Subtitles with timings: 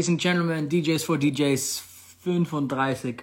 [0.00, 1.82] Ladies and Gentlemen, DJs for DJs
[2.24, 3.22] 35.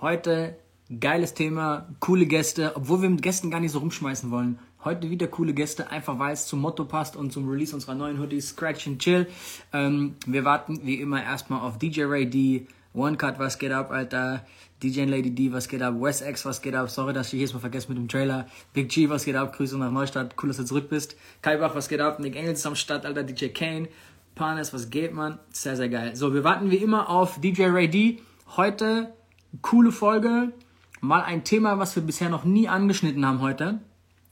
[0.00, 0.56] Heute
[0.98, 4.58] geiles Thema, coole Gäste, obwohl wir mit Gästen gar nicht so rumschmeißen wollen.
[4.82, 8.18] Heute wieder coole Gäste, einfach weil es zum Motto passt und zum Release unserer neuen
[8.18, 9.28] Hoodies Scratch and Chill.
[9.72, 13.92] Ähm, wir warten wie immer erstmal auf DJ Ray D, One Cut, was geht ab,
[13.92, 14.44] Alter?
[14.82, 15.94] DJ Lady D, was geht ab?
[16.00, 16.90] West X, was geht ab?
[16.90, 18.48] Sorry, dass ich jedes Mal vergesse mit dem Trailer.
[18.72, 19.56] Big G, was geht ab?
[19.56, 20.34] Grüße nach Neustadt.
[20.42, 21.14] Cool, dass du zurück bist.
[21.42, 22.18] Kai Bach, was geht ab?
[22.18, 23.22] Nick Engels am Start, Alter.
[23.22, 23.88] DJ Kane.
[24.36, 25.38] Panes, was geht, man?
[25.50, 26.14] Sehr, sehr geil.
[26.14, 28.20] So, wir warten wie immer auf DJ Ray D.
[28.54, 29.14] Heute
[29.62, 30.52] coole Folge.
[31.00, 33.80] Mal ein Thema, was wir bisher noch nie angeschnitten haben heute.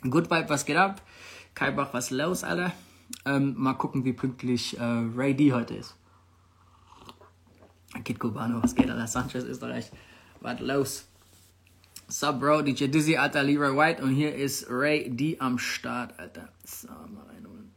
[0.02, 1.00] Good Vibe, was geht ab?
[1.54, 2.72] Kai Bach, was los, Alter?
[3.24, 5.96] Ähm, mal gucken, wie pünktlich äh, Ray D heute ist.
[8.04, 9.06] Kid Cubano, was geht, Alter?
[9.06, 9.90] Sanchez, Österreich.
[10.42, 11.08] Was los?
[12.08, 16.50] Sup, Bro, DJ Dizzy, Alter, Leroy White und hier ist Ray D am Start, Alter.
[16.62, 17.72] So, mal reinholen.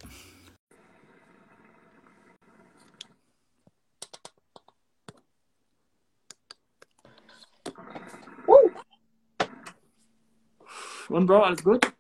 [11.10, 11.92] Und Bro, alles gut?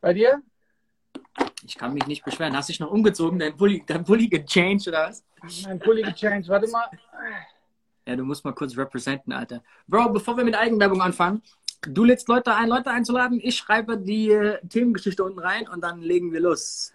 [0.00, 0.42] Bei dir?
[1.62, 2.56] Ich kann mich nicht beschweren.
[2.56, 5.24] Hast dich noch umgezogen, dein Pulli, dein Pulli gechanged oder was?
[5.64, 6.48] Mein Pulli gechanged.
[6.48, 6.88] Warte mal.
[8.06, 9.62] Ja, du musst mal kurz representen, Alter.
[9.86, 11.42] Bro, bevor wir mit Eigenwerbung anfangen,
[11.82, 13.40] du lädst Leute ein, Leute einzuladen.
[13.42, 16.94] Ich schreibe die äh, Themengeschichte unten rein und dann legen wir los.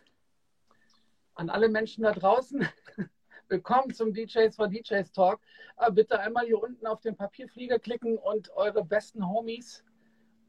[1.35, 2.67] An alle Menschen da draußen,
[3.49, 5.41] willkommen zum DJs for DJs Talk.
[5.77, 9.83] Äh, bitte einmal hier unten auf den Papierflieger klicken und eure besten Homies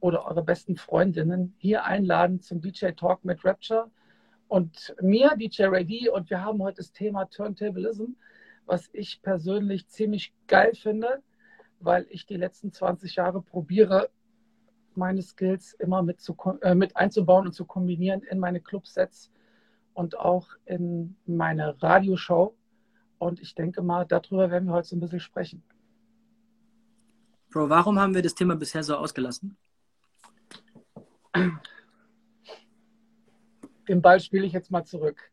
[0.02, 3.88] oder eure besten Freundinnen hier einladen zum DJ Talk mit Rapture
[4.48, 6.08] und mir, DJ Ray D.
[6.08, 8.16] Und wir haben heute das Thema Turntablism,
[8.66, 11.22] was ich persönlich ziemlich geil finde,
[11.78, 14.10] weil ich die letzten 20 Jahre probiere,
[14.96, 19.30] meine Skills immer mit, zu, äh, mit einzubauen und zu kombinieren in meine Clubsets
[19.94, 22.56] und auch in meine Radioshow.
[23.18, 25.62] Und ich denke mal, darüber werden wir heute so ein bisschen sprechen.
[27.50, 29.56] Bro, warum haben wir das Thema bisher so ausgelassen?
[33.88, 35.30] Den Ball spiele ich jetzt mal zurück.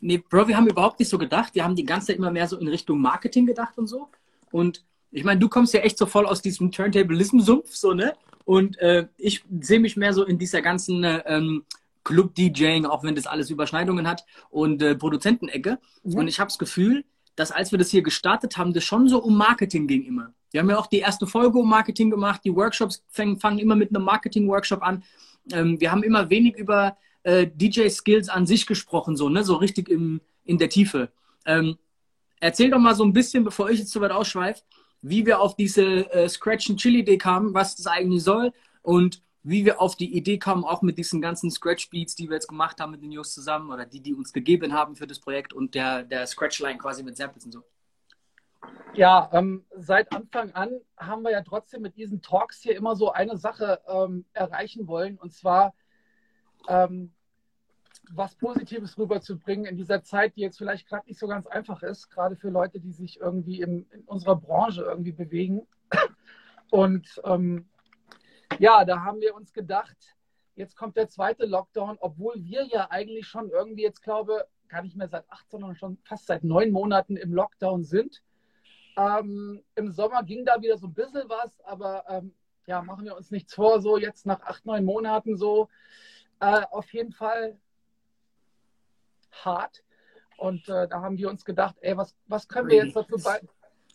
[0.00, 1.54] Nee, Bro, wir haben überhaupt nicht so gedacht.
[1.54, 4.08] Wir haben die ganze Zeit immer mehr so in Richtung Marketing gedacht und so.
[4.50, 8.14] Und ich meine, du kommst ja echt so voll aus diesem Turntablism-Sumpf, so, ne?
[8.44, 11.64] Und äh, ich sehe mich mehr so in dieser ganzen ähm,
[12.04, 15.78] Club-DJing, auch wenn das alles Überschneidungen hat, und äh, Produzentenecke.
[16.02, 16.14] Mhm.
[16.14, 17.04] Und ich habe das Gefühl,
[17.36, 20.32] dass als wir das hier gestartet haben, das schon so um Marketing ging immer.
[20.50, 22.42] Wir haben ja auch die erste Folge um Marketing gemacht.
[22.44, 25.02] Die Workshops fangen, fangen immer mit einem Marketing-Workshop an.
[25.52, 29.44] Ähm, wir haben immer wenig über äh, DJ-Skills an sich gesprochen, so, ne?
[29.44, 31.10] so richtig im, in der Tiefe.
[31.46, 31.78] Ähm,
[32.40, 34.62] erzähl doch mal so ein bisschen, bevor ich jetzt zu weit ausschweife,
[35.02, 39.66] wie wir auf diese äh, Scratch and Chill-Idee kamen, was das eigentlich soll und wie
[39.66, 42.92] wir auf die Idee kamen, auch mit diesen ganzen Scratch-Beats, die wir jetzt gemacht haben
[42.92, 46.02] mit den Jungs zusammen oder die, die uns gegeben haben für das Projekt und der,
[46.02, 47.62] der Scratch-Line quasi mit Samples und so.
[48.94, 53.10] Ja, ähm, seit Anfang an haben wir ja trotzdem mit diesen Talks hier immer so
[53.10, 55.74] eine Sache ähm, erreichen wollen, und zwar
[56.68, 57.12] ähm,
[58.12, 62.10] was Positives rüberzubringen in dieser Zeit, die jetzt vielleicht gerade nicht so ganz einfach ist,
[62.10, 65.66] gerade für Leute, die sich irgendwie im, in unserer Branche irgendwie bewegen.
[66.70, 67.68] Und ähm,
[68.58, 69.96] ja, da haben wir uns gedacht,
[70.54, 74.96] jetzt kommt der zweite Lockdown, obwohl wir ja eigentlich schon irgendwie jetzt glaube, gar nicht
[74.96, 78.22] mehr seit acht, sondern schon fast seit neun Monaten im Lockdown sind.
[78.96, 82.34] Ähm, Im Sommer ging da wieder so ein bisschen was, aber ähm,
[82.66, 85.68] ja, machen wir uns nichts vor, so jetzt nach acht, neun Monaten so.
[86.40, 87.58] Äh, auf jeden Fall
[89.32, 89.82] hart.
[90.36, 93.16] Und äh, da haben wir uns gedacht, ey, was, was können wir jetzt dazu,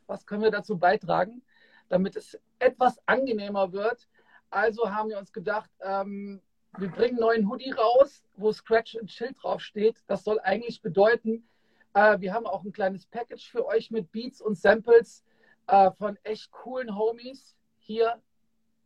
[0.08, 1.42] was können wir dazu beitragen,
[1.90, 4.08] damit es etwas angenehmer wird.
[4.50, 6.42] Also haben wir uns gedacht, ähm,
[6.78, 9.98] wir bringen einen neuen Hoodie raus, wo Scratch and Chill draufsteht.
[10.08, 11.48] Das soll eigentlich bedeuten,
[11.94, 15.24] äh, wir haben auch ein kleines Package für euch mit Beats und Samples
[15.68, 18.22] äh, von echt coolen Homies hier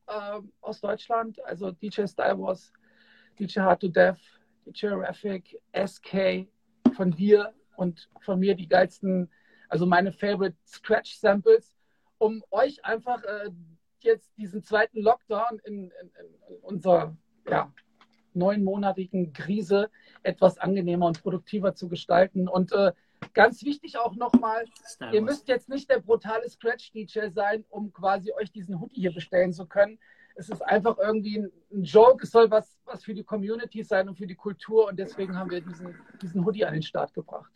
[0.07, 1.43] äh, aus Deutschland.
[1.45, 2.71] Also DJ Style Wars,
[3.39, 4.19] DJ Hard to Death,
[4.65, 6.47] DJ Raffic, SK,
[6.93, 9.29] von dir und von mir die geilsten,
[9.69, 11.75] also meine Favorite Scratch Samples,
[12.19, 13.49] um euch einfach äh,
[13.99, 16.11] jetzt diesen zweiten Lockdown in, in,
[16.49, 17.15] in unserer
[17.49, 17.73] ja,
[18.35, 19.89] neunmonatigen Krise
[20.24, 22.47] etwas angenehmer und produktiver zu gestalten.
[22.47, 22.91] Und äh,
[23.33, 24.65] ganz wichtig auch nochmal,
[25.12, 29.53] ihr müsst jetzt nicht der brutale Scratch-DJ sein, um quasi euch diesen Hoodie hier bestellen
[29.53, 30.00] zu können.
[30.35, 34.09] Es ist einfach irgendwie ein, ein, Joke, es soll was, was für die Community sein
[34.09, 37.51] und für die Kultur und deswegen haben wir diesen, diesen Hoodie an den Start gebracht.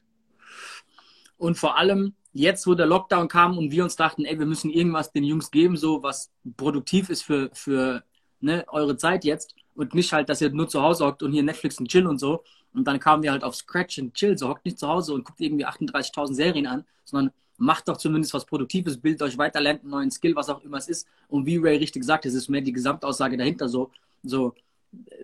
[1.38, 4.70] Und vor allem jetzt, wo der Lockdown kam und wir uns dachten, ey, wir müssen
[4.70, 8.04] irgendwas den Jungs geben, so was produktiv ist für, für
[8.40, 11.44] ne, eure Zeit jetzt und nicht halt, dass ihr nur zu Hause hockt und hier
[11.44, 12.44] Netflix und Chill und so.
[12.74, 15.24] Und dann kamen wir halt auf Scratch und Chill, so hockt nicht zu Hause und
[15.24, 19.82] guckt irgendwie 38.000 Serien an, sondern macht doch zumindest was Produktives, bildet euch weiter, lernt
[19.82, 21.08] einen neuen Skill, was auch immer es ist.
[21.28, 23.92] Und wie Ray richtig sagt, es ist mehr die Gesamtaussage dahinter so,
[24.24, 24.54] so,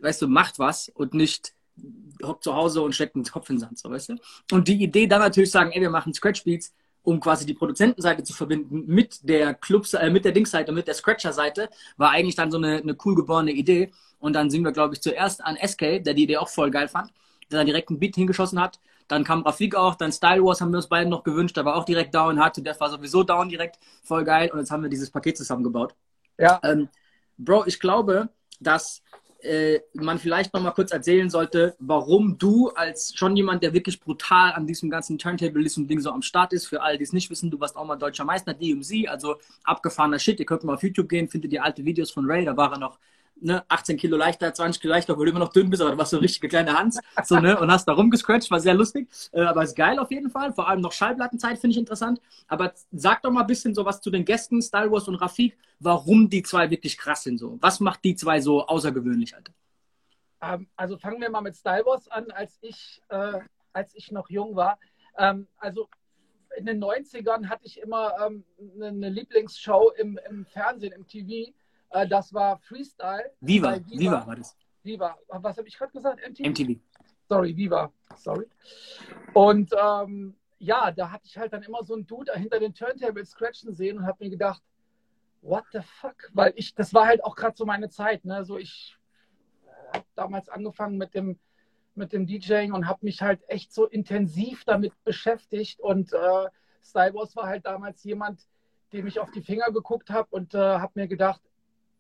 [0.01, 1.53] weißt du, macht was und nicht
[2.23, 4.15] hockt zu Hause und steckt den Kopf in den Sand, so, weißt du?
[4.51, 6.73] Und die Idee dann natürlich sagen, ey, wir machen Scratch Beats,
[7.03, 10.93] um quasi die Produzentenseite zu verbinden mit der Clubs, äh, mit der Dingsseite, mit der
[10.93, 13.91] Scratcher-Seite, war eigentlich dann so eine, eine cool geborene Idee.
[14.23, 16.87] Und dann sind wir, glaube ich, zuerst an SK, der die Idee auch voll geil
[16.87, 17.11] fand,
[17.51, 18.79] der dann direkt einen Beat hingeschossen hat.
[19.09, 21.75] Dann kam Rafik auch, dann Style Wars haben wir uns beiden noch gewünscht, der war
[21.75, 24.49] auch direkt down, hatte, der war sowieso down direkt, voll geil.
[24.49, 25.93] Und jetzt haben wir dieses Paket zusammengebaut.
[26.37, 26.57] Ja.
[26.63, 26.87] Ähm,
[27.37, 28.29] Bro, ich glaube,
[28.61, 29.01] dass
[29.39, 33.99] äh, man vielleicht noch mal kurz erzählen sollte, warum du als schon jemand, der wirklich
[33.99, 37.51] brutal an diesem ganzen Turntable-Ding so am Start ist, für alle, die es nicht wissen,
[37.51, 39.35] du warst auch mal deutscher Meister, DMC, also
[39.65, 40.39] abgefahrener Shit.
[40.39, 42.79] Ihr könnt mal auf YouTube gehen, findet ihr alte Videos von Ray, da war er
[42.79, 42.99] noch
[43.43, 45.97] ne, 18 Kilo leichter, 20 Kilo leichter, obwohl du immer noch dünn bist, aber du
[45.97, 49.09] warst so eine richtige kleine Hans, so, ne, und hast da rumgescratcht, war sehr lustig,
[49.31, 52.73] äh, aber ist geil auf jeden Fall, vor allem noch Schallplattenzeit finde ich interessant, aber
[52.91, 56.29] sag doch mal ein bisschen so was zu den Gästen, Star Wars und Rafik, warum
[56.29, 59.53] die zwei wirklich krass sind, so, was macht die zwei so außergewöhnlich, Alter?
[60.41, 63.39] Ähm, also fangen wir mal mit Star Wars an, als ich, äh,
[63.73, 64.79] als ich noch jung war,
[65.17, 65.87] ähm, also
[66.55, 68.43] in den 90ern hatte ich immer ähm,
[68.79, 71.51] eine Lieblingsshow im, im Fernsehen, im TV,
[71.93, 73.31] äh, das war Freestyle.
[73.39, 74.57] Viva, Viva, Viva war das.
[74.83, 75.17] Viva.
[75.27, 76.19] Was habe ich gerade gesagt?
[76.27, 76.49] MTV?
[76.49, 76.79] MTV.
[77.29, 77.91] Sorry, Viva.
[78.15, 78.47] Sorry.
[79.33, 83.31] Und ähm, ja, da hatte ich halt dann immer so einen Dude hinter den Turntables
[83.31, 84.61] scratchen sehen und habe mir gedacht,
[85.41, 86.29] what the fuck?
[86.33, 88.25] Weil ich, das war halt auch gerade so meine Zeit.
[88.25, 88.43] Ne?
[88.43, 88.97] So ich
[89.65, 91.39] äh, habe damals angefangen mit dem
[91.95, 96.47] mit dem DJing und habe mich halt echt so intensiv damit beschäftigt und äh,
[96.83, 98.47] Styleboss war halt damals jemand,
[98.93, 101.41] dem ich auf die Finger geguckt habe und äh, habe mir gedacht,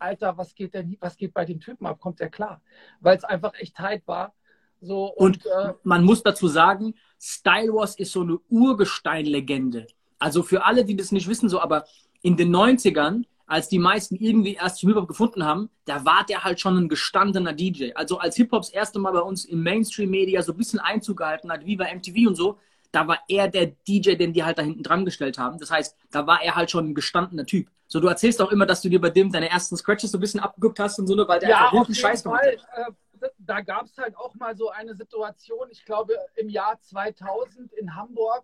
[0.03, 1.99] Alter, was geht denn, was geht bei den Typen ab?
[1.99, 2.61] Kommt der klar?
[2.99, 4.33] Weil es einfach echt tight war.
[4.81, 9.87] So, und, und äh, man muss dazu sagen, Style Wars ist so eine Urgestein-Legende.
[10.19, 11.85] Also für alle, die das nicht wissen, so, aber
[12.21, 16.59] in den 90ern, als die meisten irgendwie erst Hip-Hop gefunden haben, da war der halt
[16.59, 17.91] schon ein gestandener DJ.
[17.95, 21.51] Also als Hip-Hop das erste Mal bei uns im Mainstream-Media so ein bisschen Einzug gehalten
[21.51, 22.57] hat, wie bei MTV und so,
[22.93, 25.57] da war er der DJ, den die halt da hinten dran gestellt haben.
[25.57, 27.67] Das heißt, da war er halt schon ein gestandener Typ.
[27.87, 30.21] So, du erzählst auch immer, dass du dir bei dem deine ersten Scratches so ein
[30.21, 32.87] bisschen abgeguckt hast und so, ne, weil der ja, einfach Scheiß gemacht hat.
[32.87, 37.73] Äh, da gab es halt auch mal so eine Situation, ich glaube im Jahr 2000
[37.73, 38.43] in Hamburg,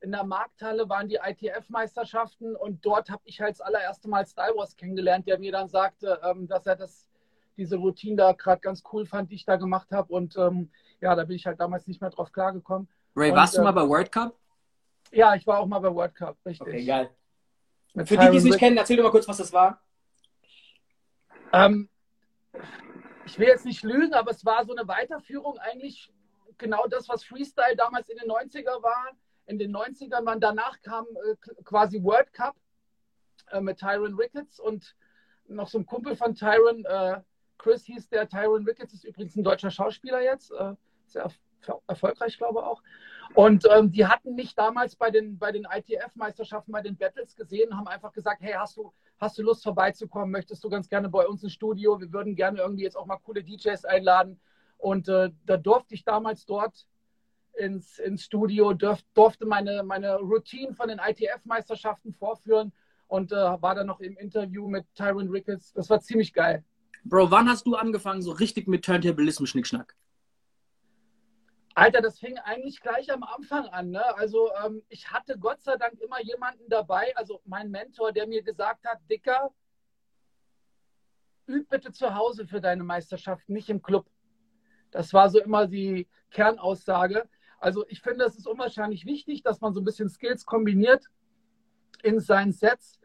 [0.00, 4.56] in der Markthalle waren die ITF-Meisterschaften und dort habe ich halt das allererste Mal Star
[4.56, 7.06] Wars kennengelernt, der mir dann sagte, ähm, dass er das,
[7.58, 10.10] diese Routine da gerade ganz cool fand, die ich da gemacht habe.
[10.12, 10.70] Und ähm,
[11.02, 12.88] ja, da bin ich halt damals nicht mehr drauf klargekommen.
[13.20, 14.34] Ray, warst du mal bei World Cup?
[15.12, 16.66] Ja, ich war auch mal bei World Cup, richtig.
[16.66, 17.10] Okay, geil.
[17.92, 19.82] Mit Für die, die es nicht kennen, erzähl doch mal kurz, was das war.
[21.52, 21.90] Ähm,
[23.26, 26.10] ich will jetzt nicht lügen, aber es war so eine Weiterführung eigentlich
[26.56, 29.10] genau das, was Freestyle damals in den 90er war.
[29.46, 31.34] In den 90ern, waren danach kam äh,
[31.64, 32.54] quasi World Cup
[33.50, 34.94] äh, mit Tyron Ricketts und
[35.48, 37.20] noch so ein Kumpel von Tyron, äh,
[37.58, 38.28] Chris hieß der.
[38.28, 40.52] Tyron Ricketts ist übrigens ein deutscher Schauspieler jetzt.
[40.52, 40.74] Äh,
[41.06, 41.30] sehr
[41.86, 42.82] erfolgreich, glaube ich auch.
[43.34, 47.76] Und ähm, die hatten mich damals bei den, bei den ITF-Meisterschaften, bei den Battles gesehen,
[47.76, 50.30] haben einfach gesagt, hey, hast du, hast du Lust vorbeizukommen?
[50.30, 52.00] Möchtest du ganz gerne bei uns ins Studio?
[52.00, 54.40] Wir würden gerne irgendwie jetzt auch mal coole DJs einladen.
[54.78, 56.86] Und äh, da durfte ich damals dort
[57.54, 62.72] ins, ins Studio, durf, durfte meine, meine Routine von den ITF-Meisterschaften vorführen
[63.06, 65.72] und äh, war dann noch im Interview mit Tyron Ricketts.
[65.72, 66.64] Das war ziemlich geil.
[67.04, 69.94] Bro, wann hast du angefangen, so richtig mit Turntablismus-Schnickschnack?
[71.74, 73.90] Alter, das fing eigentlich gleich am Anfang an.
[73.90, 74.04] Ne?
[74.16, 78.42] Also ähm, ich hatte Gott sei Dank immer jemanden dabei, also mein Mentor, der mir
[78.42, 79.52] gesagt hat, Dicker,
[81.48, 84.06] üb bitte zu Hause für deine Meisterschaft, nicht im Club.
[84.90, 87.28] Das war so immer die Kernaussage.
[87.58, 91.04] Also ich finde, es ist unwahrscheinlich wichtig, dass man so ein bisschen Skills kombiniert
[92.02, 92.98] in seinen Sets,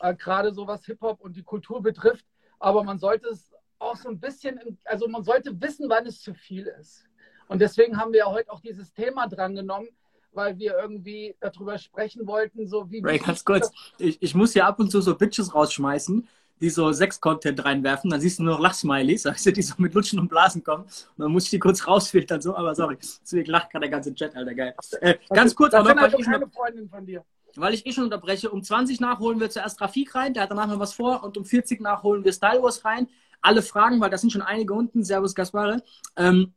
[0.00, 2.26] äh, gerade so was Hip-Hop und die Kultur betrifft.
[2.58, 6.34] Aber man sollte es auch so ein bisschen, also man sollte wissen, wann es zu
[6.34, 7.04] viel ist.
[7.52, 9.88] Und deswegen haben wir heute auch dieses Thema drangenommen,
[10.32, 13.02] weil wir irgendwie darüber sprechen wollten, so wie.
[13.04, 16.26] Ray, ganz kurz, ich, ich muss ja ab und zu so Bitches rausschmeißen,
[16.62, 20.18] die so Sex-Content reinwerfen, dann siehst du nur noch Lachsmileys, du, die so mit Lutschen
[20.18, 20.84] und Blasen kommen.
[20.84, 22.96] Und dann muss ich die kurz rausfiltern, so, aber sorry.
[22.96, 24.74] Deswegen lacht gerade der ganze Chat, Alter, geil.
[25.02, 27.22] Äh, ganz kurz, aber noch, also keine Freundin von dir.
[27.56, 30.68] Weil ich eh schon unterbreche, um 20 nachholen wir zuerst Rafik rein, der hat danach
[30.68, 33.08] noch was vor, und um 40 nachholen wir Style Wars rein.
[33.42, 35.04] Alle Fragen, weil das sind schon einige unten.
[35.04, 35.82] Servus, Gaspare.
[36.16, 36.54] Ähm,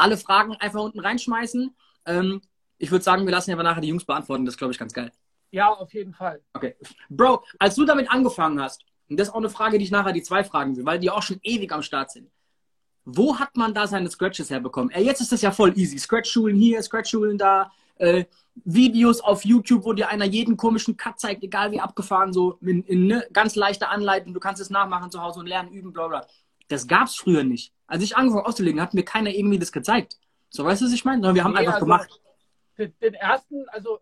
[0.00, 1.74] alle Fragen einfach unten reinschmeißen.
[2.06, 2.40] Ähm,
[2.78, 4.44] ich würde sagen, wir lassen ja nachher die Jungs beantworten.
[4.44, 5.12] Das ist, glaube ich, ganz geil.
[5.50, 6.40] Ja, auf jeden Fall.
[6.54, 6.76] Okay.
[7.08, 10.12] Bro, als du damit angefangen hast, und das ist auch eine Frage, die ich nachher
[10.12, 12.30] die zwei fragen will, weil die auch schon ewig am Start sind.
[13.04, 14.90] wo hat man da seine Scratches herbekommen?
[14.90, 15.98] Ey, jetzt ist das ja voll easy.
[15.98, 18.24] Scratch-Schulen hier, Scratch-Schulen da, äh,
[18.64, 22.82] Videos auf YouTube, wo dir einer jeden komischen Cut zeigt, egal wie abgefahren, so in,
[22.84, 26.08] in ne, ganz leichter Anleitung, du kannst es nachmachen zu Hause und lernen, üben, bla
[26.08, 26.26] bla.
[26.68, 27.72] Das gab's früher nicht.
[27.90, 30.16] Als ich angefangen auszulegen, hat mir keiner irgendwie das gezeigt.
[30.48, 31.18] So, weißt du, was ich meine?
[31.18, 32.20] Sondern wir haben nee, einfach also gemacht.
[32.78, 33.98] Den, ersten, also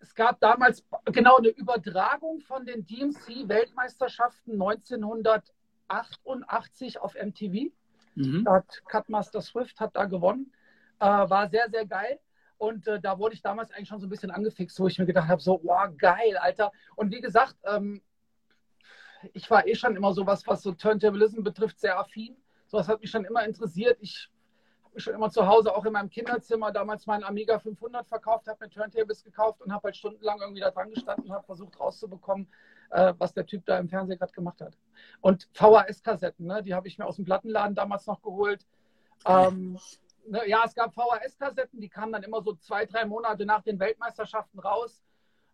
[0.00, 0.82] es gab damals
[1.12, 7.70] genau eine Übertragung von den DMC-Weltmeisterschaften 1988 auf MTV.
[8.14, 8.44] Mhm.
[8.46, 10.50] Da hat Cutmaster Swift hat da gewonnen.
[10.98, 12.18] Äh, war sehr, sehr geil.
[12.56, 15.04] Und äh, da wurde ich damals eigentlich schon so ein bisschen angefixt, wo ich mir
[15.04, 16.72] gedacht habe, so, wow, geil, Alter.
[16.96, 18.00] Und wie gesagt, ähm,
[19.34, 22.34] ich war eh schon immer sowas, was so Turntablism betrifft, sehr affin.
[22.74, 23.98] Sowas hat mich schon immer interessiert.
[24.00, 24.28] Ich
[24.82, 28.64] habe schon immer zu Hause, auch in meinem Kinderzimmer, damals meinen Amiga 500 verkauft, habe
[28.64, 32.48] mir Turntables gekauft und habe halt stundenlang irgendwie da dran gestanden und habe versucht rauszubekommen,
[32.90, 34.76] äh, was der Typ da im Fernsehen gerade gemacht hat.
[35.20, 38.66] Und VHS-Kassetten, ne, die habe ich mir aus dem Plattenladen damals noch geholt.
[39.24, 39.78] Ähm,
[40.26, 43.78] ne, ja, es gab VHS-Kassetten, die kamen dann immer so zwei, drei Monate nach den
[43.78, 45.00] Weltmeisterschaften raus.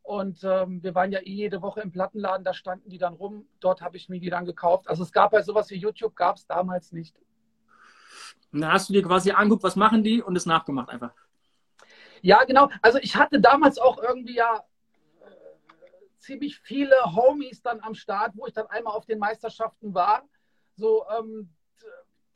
[0.02, 3.46] Und ähm, wir waren ja eh jede Woche im Plattenladen, da standen die dann rum.
[3.60, 4.88] Dort habe ich mir die dann gekauft.
[4.88, 7.16] Also es gab bei sowas wie YouTube, gab es damals nicht.
[8.52, 11.12] Und dann hast du dir quasi angeguckt, was machen die und es nachgemacht einfach.
[12.22, 12.68] Ja, genau.
[12.82, 14.64] Also ich hatte damals auch irgendwie ja
[16.18, 20.28] ziemlich viele Homies dann am Start, wo ich dann einmal auf den Meisterschaften war.
[20.76, 21.50] So, ähm,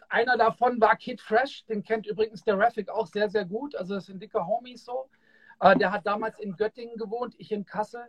[0.09, 3.75] einer davon war Kid Fresh, den kennt übrigens der Raffic auch sehr, sehr gut.
[3.75, 5.09] Also das sind dicke Homies so.
[5.61, 8.07] Äh, der hat damals in Göttingen gewohnt, ich in Kassel.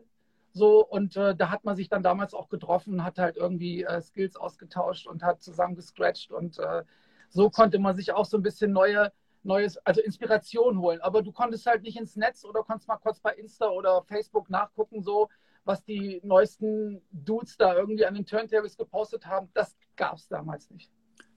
[0.51, 4.01] So, und äh, da hat man sich dann damals auch getroffen, hat halt irgendwie äh,
[4.01, 6.31] Skills ausgetauscht und hat zusammen gescratcht.
[6.31, 6.83] Und äh,
[7.29, 9.11] so konnte man sich auch so ein bisschen neue,
[9.43, 11.01] neues, also Inspiration holen.
[11.01, 14.49] Aber du konntest halt nicht ins Netz oder konntest mal kurz bei Insta oder Facebook
[14.49, 15.27] nachgucken, so,
[15.65, 20.69] was die neuesten Dudes da irgendwie an den Turntables gepostet haben, das gab es damals
[20.69, 20.89] nicht.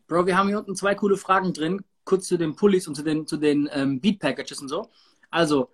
[0.07, 3.03] Bro, wir haben hier unten zwei coole Fragen drin, kurz zu den Pullis und zu
[3.03, 4.89] den, zu den ähm, Beat-Packages und so.
[5.31, 5.71] Also,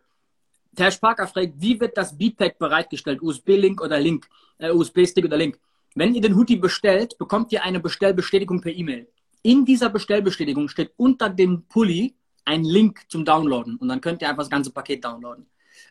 [0.77, 3.23] Herr Parker fragt, wie wird das Beatpack bereitgestellt?
[3.23, 4.29] USB-Link oder Link?
[4.59, 5.59] Äh, USB-Stick oder Link?
[5.95, 9.07] Wenn ihr den Hoodie bestellt, bekommt ihr eine Bestellbestätigung per E-Mail.
[9.43, 12.15] In dieser Bestellbestätigung steht unter dem Pulli
[12.45, 15.47] ein Link zum Downloaden und dann könnt ihr einfach das ganze Paket downloaden.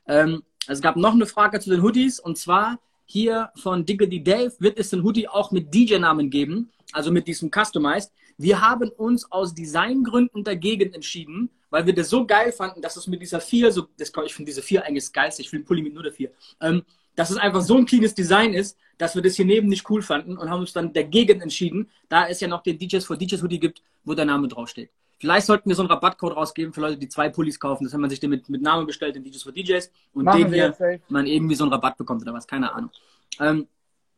[0.08, 4.54] Ähm, es gab noch eine Frage zu den Hoodies und zwar hier von Diggity Dave,
[4.60, 8.12] wird es den Hoodie auch mit DJ-Namen geben, also mit diesem Customized.
[8.38, 13.08] Wir haben uns aus Designgründen dagegen entschieden, weil wir das so geil fanden, dass es
[13.08, 15.96] mit dieser 4, so, das, ich finde diese 4 eigentlich geilste, ich finde Pulli mit
[15.96, 16.30] nur der 4,
[16.62, 16.84] ähm,
[17.16, 20.04] dass es einfach so ein cleanes Design ist, dass wir das hier neben nicht cool
[20.04, 23.42] fanden und haben uns dann dagegen entschieden, da es ja noch den DJs for DJs
[23.42, 24.92] Hoodie gibt, wo der Name draufsteht.
[25.18, 27.86] Vielleicht sollten wir so einen Rabattcode rausgeben für Leute, die zwei Pullis kaufen.
[27.86, 30.52] Das wenn man sich den mit, mit Namen bestellt, den DJs for DJs und Machen
[30.52, 32.92] den hier man irgendwie so einen Rabatt bekommt oder was, keine Ahnung.
[33.40, 33.68] Ähm,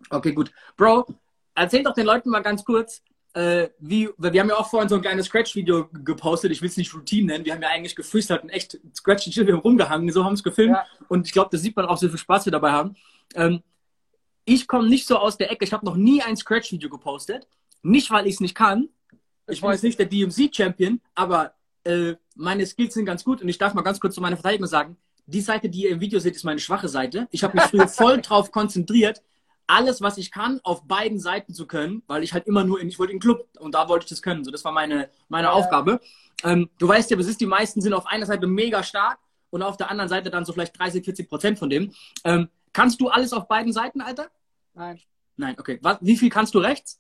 [0.10, 0.52] okay, gut.
[0.76, 1.06] Bro,
[1.54, 3.02] erzähl doch den Leuten mal ganz kurz,
[3.36, 6.77] äh, wie, wir haben ja auch vorhin so ein kleines Scratch-Video gepostet, ich will es
[6.77, 10.24] nicht Routine nennen, wir haben ja eigentlich gefreestylt und echt Scratch und Chill rumgehangen, so
[10.24, 10.75] haben es gefilmt.
[10.75, 10.86] Ja.
[11.10, 12.96] und ich glaube, das sieht man auch, so viel Spaß wir dabei haben.
[13.36, 13.62] Ähm,
[14.46, 17.48] ich komme nicht so aus der Ecke, ich habe noch nie ein Scratch-Video gepostet,
[17.84, 18.89] nicht weil ich es nicht kann,
[19.48, 23.42] ich bin jetzt nicht der DMC-Champion, aber äh, meine Skills sind ganz gut.
[23.42, 26.00] Und ich darf mal ganz kurz zu meiner Verteidigung sagen, die Seite, die ihr im
[26.00, 27.27] Video seht, ist meine schwache Seite.
[27.32, 29.22] Ich habe mich früher voll drauf konzentriert,
[29.67, 32.88] alles, was ich kann, auf beiden Seiten zu können, weil ich halt immer nur in,
[32.88, 34.43] ich wollte in den Club und da wollte ich das können.
[34.43, 35.53] So, das war meine, meine ja.
[35.53, 36.00] Aufgabe.
[36.43, 39.19] Ähm, du weißt ja, ist, die meisten sind auf einer Seite mega stark
[39.50, 41.93] und auf der anderen Seite dann so vielleicht 30, 40 Prozent von dem.
[42.24, 44.29] Ähm, kannst du alles auf beiden Seiten, Alter?
[44.74, 45.00] Nein.
[45.38, 45.79] Nein, okay.
[45.81, 47.00] Was, wie viel kannst du rechts?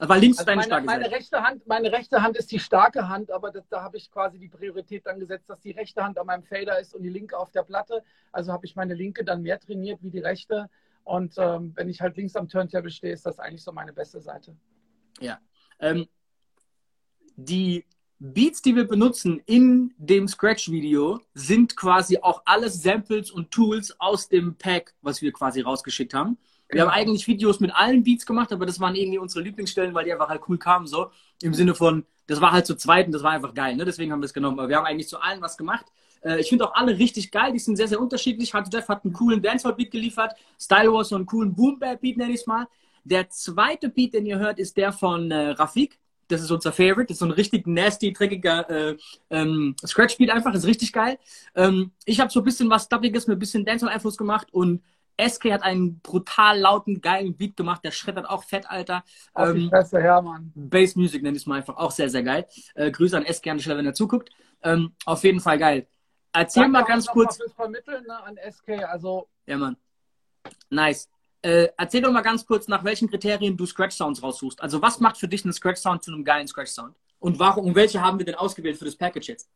[0.00, 1.16] Aber links also deine meine, starke meine Seite.
[1.16, 4.38] Rechte Hand, meine rechte Hand ist die starke Hand, aber das, da habe ich quasi
[4.38, 7.36] die Priorität dann gesetzt, dass die rechte Hand an meinem Fader ist und die linke
[7.36, 8.04] auf der Platte.
[8.30, 10.70] Also habe ich meine linke dann mehr trainiert wie die rechte.
[11.08, 14.20] Und ähm, wenn ich halt links am Turntable stehe, ist das eigentlich so meine beste
[14.20, 14.54] Seite.
[15.20, 15.38] Ja.
[15.80, 16.06] Ähm,
[17.34, 17.86] die
[18.18, 24.28] Beats, die wir benutzen in dem Scratch-Video, sind quasi auch alles Samples und Tools aus
[24.28, 26.36] dem Pack, was wir quasi rausgeschickt haben.
[26.68, 30.04] Wir haben eigentlich Videos mit allen Beats gemacht, aber das waren irgendwie unsere Lieblingsstellen, weil
[30.04, 31.10] die einfach halt cool kamen, so.
[31.40, 33.86] Im Sinne von, das war halt zu zweit und das war einfach geil, ne?
[33.86, 34.58] Deswegen haben wir es genommen.
[34.58, 35.86] Aber wir haben eigentlich zu allen was gemacht.
[36.22, 38.54] Äh, ich finde auch alle richtig geil, die sind sehr, sehr unterschiedlich.
[38.54, 40.32] Hat Jeff hat einen coolen Dancehall-Beat geliefert.
[40.58, 42.66] Style Wars so einen coolen Boom-Bap-Beat, nenne ich es mal.
[43.04, 45.98] Der zweite Beat, den ihr hört, ist der von äh, Rafik.
[46.28, 47.06] Das ist unser Favorite.
[47.06, 48.96] Das ist so ein richtig nasty, dreckiger äh,
[49.30, 50.52] ähm, Scratch-Beat einfach.
[50.52, 51.18] Das ist richtig geil.
[51.54, 54.82] Ähm, ich habe so ein bisschen was Stubbiges mit ein bisschen Dancehall-Einfluss gemacht und
[55.18, 57.82] SK hat einen brutal lauten, geilen Beat gemacht.
[57.82, 59.04] Der schreddert auch fett, Alter.
[59.34, 60.52] Auf ähm, die her, Mann.
[60.54, 61.76] Bass Music nenne ich es mal einfach.
[61.76, 62.46] Auch sehr, sehr geil.
[62.74, 64.30] Äh, Grüße an SK an der Stelle, wenn er zuguckt.
[64.62, 65.86] Ähm, auf jeden Fall geil.
[66.38, 67.36] Erzähl Danke mal ganz kurz.
[67.36, 68.84] Fürs Vermitteln ne, an SK.
[68.84, 69.28] Also.
[69.46, 69.76] Ja, Mann.
[70.70, 71.08] Nice.
[71.42, 74.60] Äh, erzähl doch mal ganz kurz, nach welchen Kriterien du Scratch Sounds raussuchst.
[74.60, 76.94] Also was macht für dich einen Scratch Sound zu einem geilen Scratch Sound?
[77.18, 79.50] Und warum und welche haben wir denn ausgewählt für das Package jetzt?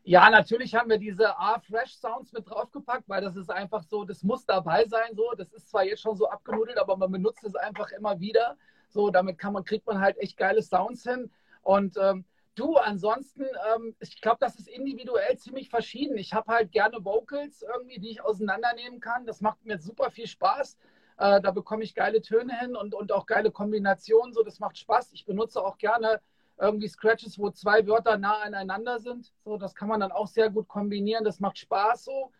[0.08, 4.46] Ja, natürlich haben wir diese A-Fresh-Sounds mit draufgepackt, weil das ist einfach so, das muss
[4.46, 5.16] dabei sein.
[5.16, 8.56] So, das ist zwar jetzt schon so abgenudelt, aber man benutzt es einfach immer wieder.
[8.88, 11.28] So, damit kann man, kriegt man halt echt geile Sounds hin.
[11.62, 12.24] Und ähm,
[12.56, 13.44] du, ansonsten,
[13.74, 16.18] ähm, ich glaube, das ist individuell ziemlich verschieden.
[16.18, 19.26] Ich habe halt gerne Vocals irgendwie, die ich auseinandernehmen kann.
[19.26, 20.76] Das macht mir super viel Spaß.
[21.18, 24.32] Äh, da bekomme ich geile Töne hin und, und auch geile Kombinationen.
[24.32, 25.12] So, das macht Spaß.
[25.12, 26.20] Ich benutze auch gerne
[26.58, 29.32] irgendwie Scratches, wo zwei Wörter nah aneinander sind.
[29.44, 31.24] So, das kann man dann auch sehr gut kombinieren.
[31.24, 32.32] Das macht Spaß so.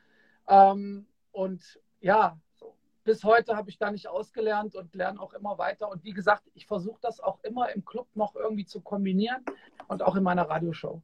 [0.49, 2.39] Ähm, und ja.
[3.07, 5.89] Bis heute habe ich da nicht ausgelernt und lerne auch immer weiter.
[5.89, 9.43] Und wie gesagt, ich versuche das auch immer im Club noch irgendwie zu kombinieren
[9.89, 11.01] und auch in meiner Radioshow.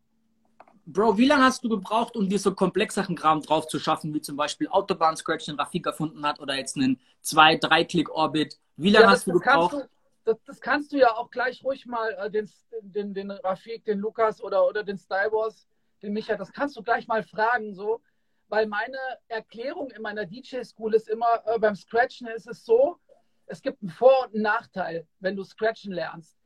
[0.84, 4.20] Bro, wie lange hast du gebraucht, um dir so komplexeren Kram drauf zu schaffen, wie
[4.20, 8.58] zum Beispiel Autobahn-Scratch, den Rafik erfunden hat, oder jetzt einen 2-3-Klick-Orbit?
[8.76, 9.74] Wie lange ja, hast du gebraucht?
[9.74, 9.88] Du,
[10.24, 14.00] das, das, kannst du ja auch gleich ruhig mal äh, den, den, den Rafik, den
[14.00, 15.68] Lukas oder, oder den Styleboss,
[16.02, 18.00] den Micha, das kannst du gleich mal fragen, so.
[18.52, 22.98] Weil meine Erklärung in meiner DJ-School ist immer, äh, beim Scratchen ist es so,
[23.46, 26.36] es gibt einen Vor- und einen Nachteil, wenn du Scratchen lernst.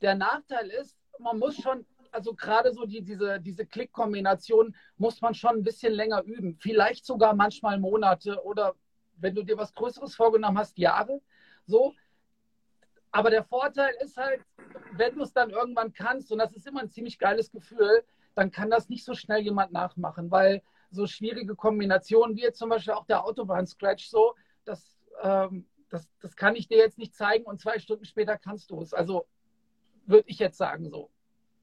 [0.00, 5.34] Der Nachteil ist, man muss schon, also gerade so die, diese, diese Klick-Kombination muss man
[5.34, 6.56] schon ein bisschen länger üben.
[6.58, 8.74] Vielleicht sogar manchmal Monate oder
[9.18, 11.20] wenn du dir was Größeres vorgenommen hast, Jahre.
[11.66, 11.92] So,
[13.10, 14.40] aber der Vorteil ist halt,
[14.92, 18.02] wenn du es dann irgendwann kannst, und das ist immer ein ziemlich geiles Gefühl,
[18.34, 22.70] dann kann das nicht so schnell jemand nachmachen, weil so schwierige Kombinationen wie jetzt zum
[22.70, 27.44] Beispiel auch der Autobahn-Scratch so, das, ähm, das, das kann ich dir jetzt nicht zeigen
[27.44, 28.94] und zwei Stunden später kannst du es.
[28.94, 29.26] Also
[30.06, 31.10] würde ich jetzt sagen so.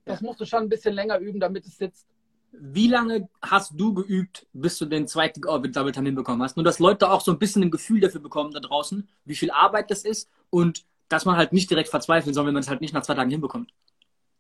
[0.06, 2.08] Das musst du schon ein bisschen länger üben, damit es sitzt.
[2.52, 6.56] Wie lange hast du geübt, bis du den zweiten Orbit Double Time hinbekommen hast?
[6.56, 9.52] Nur, dass Leute auch so ein bisschen ein Gefühl dafür bekommen da draußen, wie viel
[9.52, 12.82] Arbeit das ist und dass man halt nicht direkt verzweifelt, sondern wenn man es halt
[12.82, 13.74] nicht nach zwei Tagen hinbekommt.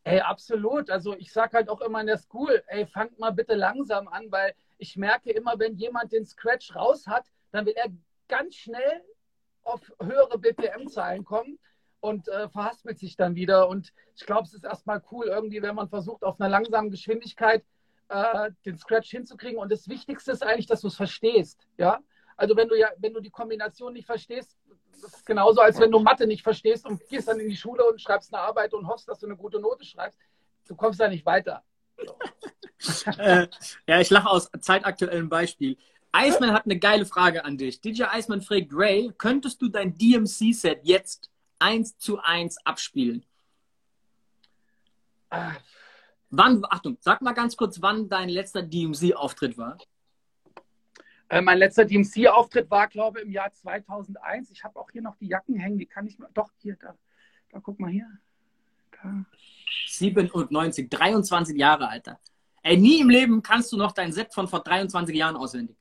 [0.03, 0.89] Ey, absolut.
[0.89, 4.31] Also ich sage halt auch immer in der School, ey, fangt mal bitte langsam an,
[4.31, 7.89] weil ich merke immer, wenn jemand den Scratch raus hat, dann will er
[8.27, 9.01] ganz schnell
[9.63, 11.59] auf höhere BPM-Zahlen kommen
[11.99, 13.67] und äh, verhaspelt sich dann wieder.
[13.67, 17.65] Und ich glaube, es ist erstmal cool, irgendwie, wenn man versucht, auf einer langsamen Geschwindigkeit
[18.09, 19.59] äh, den Scratch hinzukriegen.
[19.59, 21.67] Und das Wichtigste ist eigentlich, dass du es verstehst.
[21.77, 21.99] Ja?
[22.35, 24.57] Also wenn du ja, wenn du die Kombination nicht verstehst,
[25.01, 27.83] das ist genauso, als wenn du Mathe nicht verstehst und gehst dann in die Schule
[27.85, 30.19] und schreibst eine Arbeit und hoffst, dass du eine gute Note schreibst.
[30.67, 31.63] Du kommst da nicht weiter.
[33.17, 33.47] Äh,
[33.87, 35.77] ja, ich lache aus zeitaktuellem Beispiel.
[36.15, 37.81] Iceman hat eine geile Frage an dich.
[37.81, 41.29] DJ Iceman fragt Ray, könntest du dein DMC-Set jetzt
[41.59, 43.25] eins zu eins abspielen?
[45.29, 45.53] Ah.
[46.29, 49.77] Wann, Achtung, sag mal ganz kurz, wann dein letzter DMC-Auftritt war.
[51.29, 54.51] Äh, mein letzter DMC-Auftritt war, glaube ich, im Jahr 2001.
[54.51, 56.29] Ich habe auch hier noch die Jacken hängen, die kann ich mal.
[56.33, 56.95] Doch, hier, da,
[57.51, 58.07] da guck mal hier.
[59.03, 59.25] Da.
[59.87, 62.19] 97, 23 Jahre, Alter.
[62.63, 65.77] Ey, nie im Leben kannst du noch dein Set von vor 23 Jahren auswendig.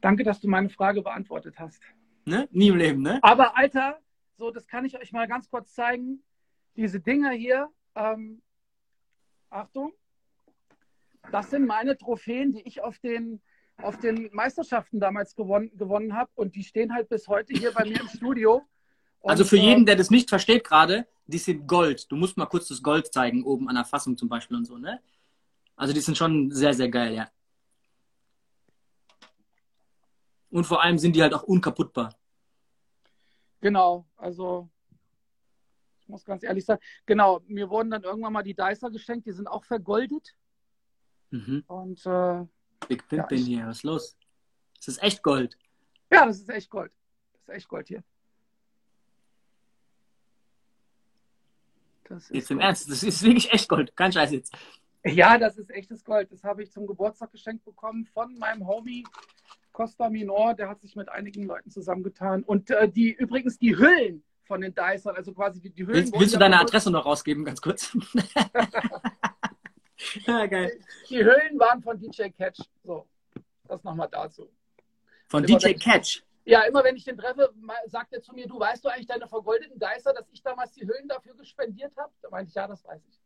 [0.00, 1.82] Danke, dass du meine Frage beantwortet hast.
[2.26, 2.48] Ne?
[2.52, 3.18] Nie im Leben, ne?
[3.22, 3.98] Aber, Alter,
[4.36, 6.22] so, das kann ich euch mal ganz kurz zeigen.
[6.76, 8.42] Diese Dinger hier, ähm,
[9.48, 9.92] Achtung,
[11.30, 13.40] das sind meine Trophäen, die ich auf den
[13.78, 17.84] auf den Meisterschaften damals gewonnen, gewonnen habe und die stehen halt bis heute hier bei
[17.84, 18.62] mir im Studio.
[19.24, 22.12] Und, also für jeden, der das nicht versteht gerade, die sind Gold.
[22.12, 24.76] Du musst mal kurz das Gold zeigen, oben an der Fassung zum Beispiel und so,
[24.76, 25.00] ne?
[25.76, 27.30] Also die sind schon sehr, sehr geil, ja.
[30.50, 32.14] Und vor allem sind die halt auch unkaputtbar.
[33.62, 34.68] Genau, also
[36.00, 39.32] ich muss ganz ehrlich sagen, genau, mir wurden dann irgendwann mal die Dicer geschenkt, die
[39.32, 40.36] sind auch vergoldet.
[41.30, 41.64] Mhm.
[41.66, 42.44] Und äh,
[42.88, 44.18] Big Pimpin ja, hier, was ist los?
[44.76, 45.56] Das ist echt Gold.
[46.12, 46.92] Ja, das ist echt Gold.
[47.32, 48.04] Das ist echt Gold hier.
[52.04, 52.66] Das jetzt im Gold.
[52.66, 53.96] Ernst, das ist wirklich echt Gold.
[53.96, 54.54] Kein Scheiß jetzt.
[55.04, 56.32] Ja, das ist echtes Gold.
[56.32, 59.04] Das habe ich zum Geburtstag geschenkt bekommen von meinem Homie
[59.72, 60.54] Costa Minor.
[60.54, 62.42] Der hat sich mit einigen Leuten zusammengetan.
[62.42, 65.96] Und äh, die übrigens die Hüllen von den Dicern, also quasi die, die Hüllen.
[65.96, 67.96] Willst, willst du deine Adresse noch rausgeben, ganz kurz?
[70.26, 70.78] ja, geil.
[71.08, 72.60] Die Hüllen waren von DJ Catch.
[72.82, 73.06] So,
[73.68, 74.48] das nochmal dazu.
[75.28, 76.22] Von DJ Catch?
[76.44, 77.52] Ja, immer wenn ich den treffe,
[77.86, 80.86] sagt er zu mir, du weißt du eigentlich deine vergoldeten Geister, dass ich damals die
[80.86, 82.12] Hüllen dafür gespendiert habe?
[82.20, 83.20] Da meinte ich, ja, das weiß ich.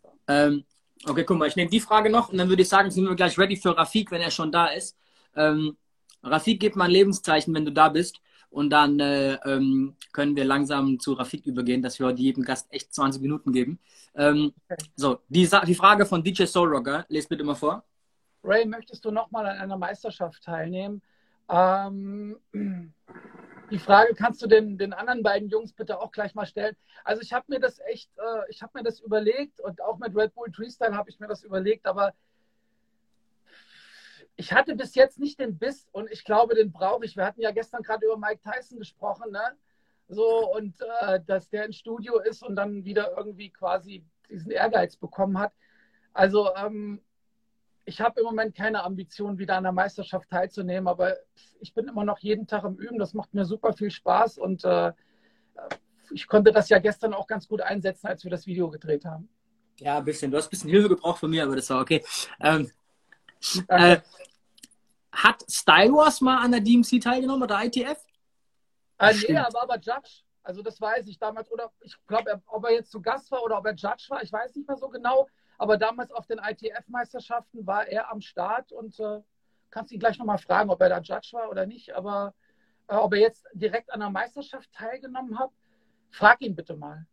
[0.00, 0.08] So.
[0.28, 0.64] Ähm,
[1.06, 3.14] okay, guck mal, ich nehme die Frage noch und dann würde ich sagen, sind wir
[3.14, 4.96] gleich ready für Rafik, wenn er schon da ist.
[5.34, 5.76] Ähm,
[6.22, 8.20] Rafik, gib mal ein Lebenszeichen, wenn du da bist.
[8.48, 12.66] Und dann äh, ähm, können wir langsam zu Rafik übergehen, dass wir heute jedem Gast
[12.70, 13.78] echt 20 Minuten geben.
[14.14, 14.82] Ähm, okay.
[14.94, 17.84] So, die, die Frage von DJ Soul Rocker, lest bitte mal vor.
[18.42, 21.02] Ray, möchtest du nochmal an einer Meisterschaft teilnehmen?
[21.48, 22.40] Ähm,
[23.70, 26.76] die Frage kannst du den, den anderen beiden Jungs bitte auch gleich mal stellen.
[27.04, 30.16] Also ich habe mir das echt, äh, ich habe mir das überlegt und auch mit
[30.16, 32.14] Red Bull Freestyle habe ich mir das überlegt, aber
[34.36, 37.16] ich hatte bis jetzt nicht den Biss und ich glaube, den brauche ich.
[37.16, 39.56] Wir hatten ja gestern gerade über Mike Tyson gesprochen, ne?
[40.08, 44.96] So, und äh, dass der im Studio ist und dann wieder irgendwie quasi diesen Ehrgeiz
[44.96, 45.52] bekommen hat.
[46.12, 47.00] Also, ähm,
[47.86, 51.16] ich habe im Moment keine Ambition, wieder an der Meisterschaft teilzunehmen, aber
[51.60, 52.98] ich bin immer noch jeden Tag im Üben.
[52.98, 54.92] Das macht mir super viel Spaß und äh,
[56.10, 59.28] ich konnte das ja gestern auch ganz gut einsetzen, als wir das Video gedreht haben.
[59.78, 60.30] Ja, ein bisschen.
[60.30, 62.04] Du hast ein bisschen Hilfe gebraucht von mir, aber das war okay.
[62.40, 62.70] Ähm,
[63.68, 63.98] äh,
[65.12, 67.98] hat Style Wars mal an der DMC teilgenommen oder ITF?
[68.98, 70.22] Äh, nee, er war aber Judge.
[70.42, 71.50] Also das weiß ich damals.
[71.52, 74.32] Oder ich glaube, ob er jetzt zu Gast war oder ob er Judge war, ich
[74.32, 75.28] weiß nicht mehr so genau.
[75.58, 79.20] Aber damals auf den ITF-Meisterschaften war er am Start und äh,
[79.70, 81.94] kannst ihn gleich nochmal fragen, ob er da Judge war oder nicht.
[81.94, 82.34] Aber
[82.88, 85.50] äh, ob er jetzt direkt an der Meisterschaft teilgenommen hat,
[86.10, 87.06] frag ihn bitte mal.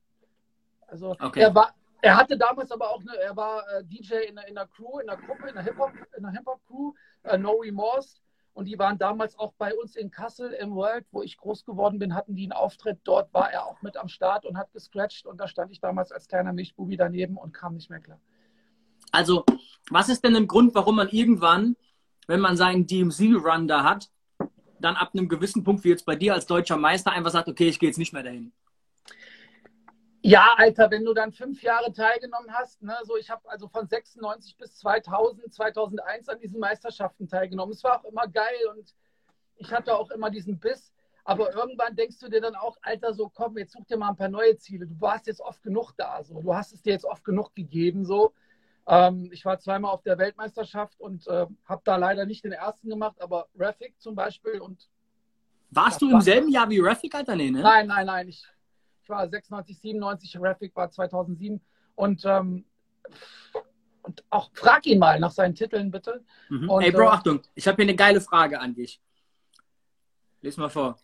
[0.88, 1.42] Also okay.
[1.42, 4.68] er war, er hatte damals aber auch eine, er war äh, DJ in, in der
[4.68, 8.20] Crew, in der Gruppe, in der Hip-Hop, in der Hip-Hop-Crew, äh, No Remorse.
[8.54, 11.98] Und die waren damals auch bei uns in Kassel im World, wo ich groß geworden
[11.98, 13.00] bin, hatten die einen Auftritt.
[13.04, 15.26] Dort war er auch mit am Start und hat gescratcht.
[15.26, 18.20] Und da stand ich damals als kleiner Milchbubi daneben und kam nicht mehr klar.
[19.14, 19.46] Also,
[19.92, 21.76] was ist denn ein Grund, warum man irgendwann,
[22.26, 24.10] wenn man seinen DMC-Run da hat,
[24.80, 27.68] dann ab einem gewissen Punkt, wie jetzt bei dir als deutscher Meister, einfach sagt, okay,
[27.68, 28.52] ich gehe jetzt nicht mehr dahin?
[30.24, 33.88] Ja, Alter, wenn du dann fünf Jahre teilgenommen hast, ne, so ich habe also von
[33.88, 37.74] 96 bis 2000, 2001 an diesen Meisterschaften teilgenommen.
[37.74, 38.96] Es war auch immer geil und
[39.58, 40.92] ich hatte auch immer diesen Biss.
[41.24, 44.16] Aber irgendwann denkst du dir dann auch, Alter, so komm, jetzt such dir mal ein
[44.16, 44.88] paar neue Ziele.
[44.88, 46.42] Du warst jetzt oft genug da, so.
[46.42, 48.34] Du hast es dir jetzt oft genug gegeben, so.
[48.86, 52.90] Ähm, ich war zweimal auf der Weltmeisterschaft und äh, habe da leider nicht den ersten
[52.90, 54.60] gemacht, aber Rafik zum Beispiel.
[54.60, 54.90] Und
[55.70, 57.36] Warst du im selben Jahr wie Rafik, Alter?
[57.36, 57.62] Nee, ne?
[57.62, 58.28] Nein, nein, nein.
[58.28, 58.46] Ich,
[59.02, 61.62] ich war 96, 97, Rafik war 2007.
[61.96, 62.66] Und, ähm,
[64.02, 66.24] und auch frag ihn mal nach seinen Titeln, bitte.
[66.50, 66.70] Mhm.
[66.70, 69.02] Und, Ey, Bro, äh, Achtung, ich habe hier eine geile Frage an dich.
[70.42, 70.98] Lies mal vor.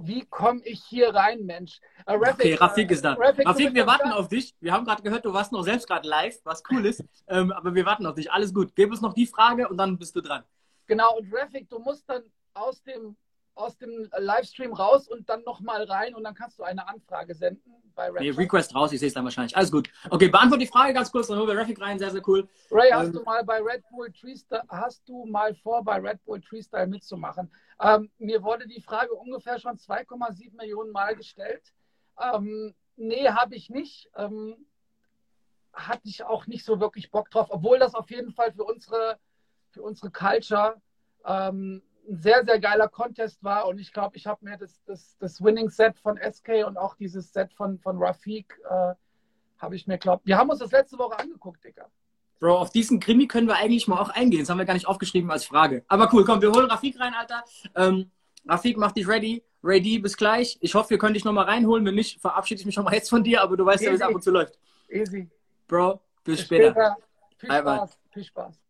[0.00, 1.80] Wie komme ich hier rein, Mensch?
[2.06, 3.14] Uh, Rafik, okay, Rafik äh, ist da.
[3.14, 4.16] Rafik, Rafik wir warten da?
[4.16, 4.54] auf dich.
[4.60, 7.04] Wir haben gerade gehört, du warst noch selbst gerade live, was cool ist.
[7.26, 8.30] ähm, aber wir warten auf dich.
[8.30, 8.72] Alles gut.
[8.76, 10.44] Gib uns noch die Frage und dann bist du dran.
[10.86, 12.22] Genau, und Rafik, du musst dann
[12.54, 13.16] aus dem,
[13.58, 17.72] aus dem Livestream raus und dann nochmal rein und dann kannst du eine Anfrage senden
[17.94, 18.20] bei Rafik.
[18.20, 19.56] Nee, Request raus, ich sehe es dann wahrscheinlich.
[19.56, 19.90] Alles gut.
[20.08, 21.98] Okay, beantworte die Frage ganz kurz, dann holen wir Rafik rein.
[21.98, 22.48] Sehr, sehr cool.
[22.70, 26.24] Ray, hast ähm, du mal bei Red Bull Treestyle, hast du mal vor, bei Red
[26.24, 27.50] Bull Treestyle mitzumachen?
[27.80, 31.72] Ähm, mir wurde die Frage ungefähr schon 2,7 Millionen Mal gestellt.
[32.20, 34.08] Ähm, nee, habe ich nicht.
[34.16, 34.54] Ähm,
[35.72, 39.18] hatte ich auch nicht so wirklich Bock drauf, obwohl das auf jeden Fall für unsere,
[39.70, 40.80] für unsere Culture
[41.24, 43.66] ähm, ein sehr, sehr geiler Contest war.
[43.66, 47.32] Und ich glaube, ich habe mir das, das, das Winning-Set von SK und auch dieses
[47.32, 48.94] Set von, von Rafik, äh,
[49.58, 51.90] habe ich mir, glaube Wir haben uns das letzte Woche angeguckt, Digga.
[52.40, 54.40] Bro, auf diesen Krimi können wir eigentlich mal auch eingehen.
[54.40, 55.84] Das haben wir gar nicht aufgeschrieben als Frage.
[55.88, 57.42] Aber cool, komm, wir holen Rafik rein, Alter.
[57.74, 58.10] Ähm,
[58.46, 59.42] Rafik, mach dich ready.
[59.64, 60.56] Ready, bis gleich.
[60.60, 61.84] Ich hoffe, wir können dich nochmal reinholen.
[61.84, 63.86] Wenn nicht, verabschiede ich mich schon mal jetzt von dir, aber du weißt Easy.
[63.86, 64.56] ja, wie es ab und zu läuft.
[64.88, 65.28] Easy.
[65.66, 66.70] Bro, bis, bis später.
[66.70, 66.96] später.
[67.38, 67.98] Viel Spaß.
[68.12, 68.60] Viel Spaß.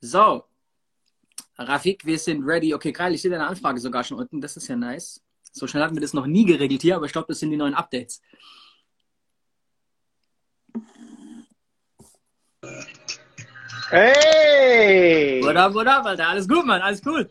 [0.00, 0.44] So.
[1.58, 2.74] Rafik, wir sind ready.
[2.74, 4.40] Okay, Kyle, ich sehe deine Anfrage sogar schon unten.
[4.40, 5.22] Das ist ja nice.
[5.52, 7.56] So schnell hatten wir das noch nie geregelt hier, aber ich glaube, das sind die
[7.56, 8.20] neuen Updates.
[13.88, 15.40] Hey!
[15.42, 16.28] What up, what up, Alter?
[16.28, 17.28] Alles gut, Mann, alles cool.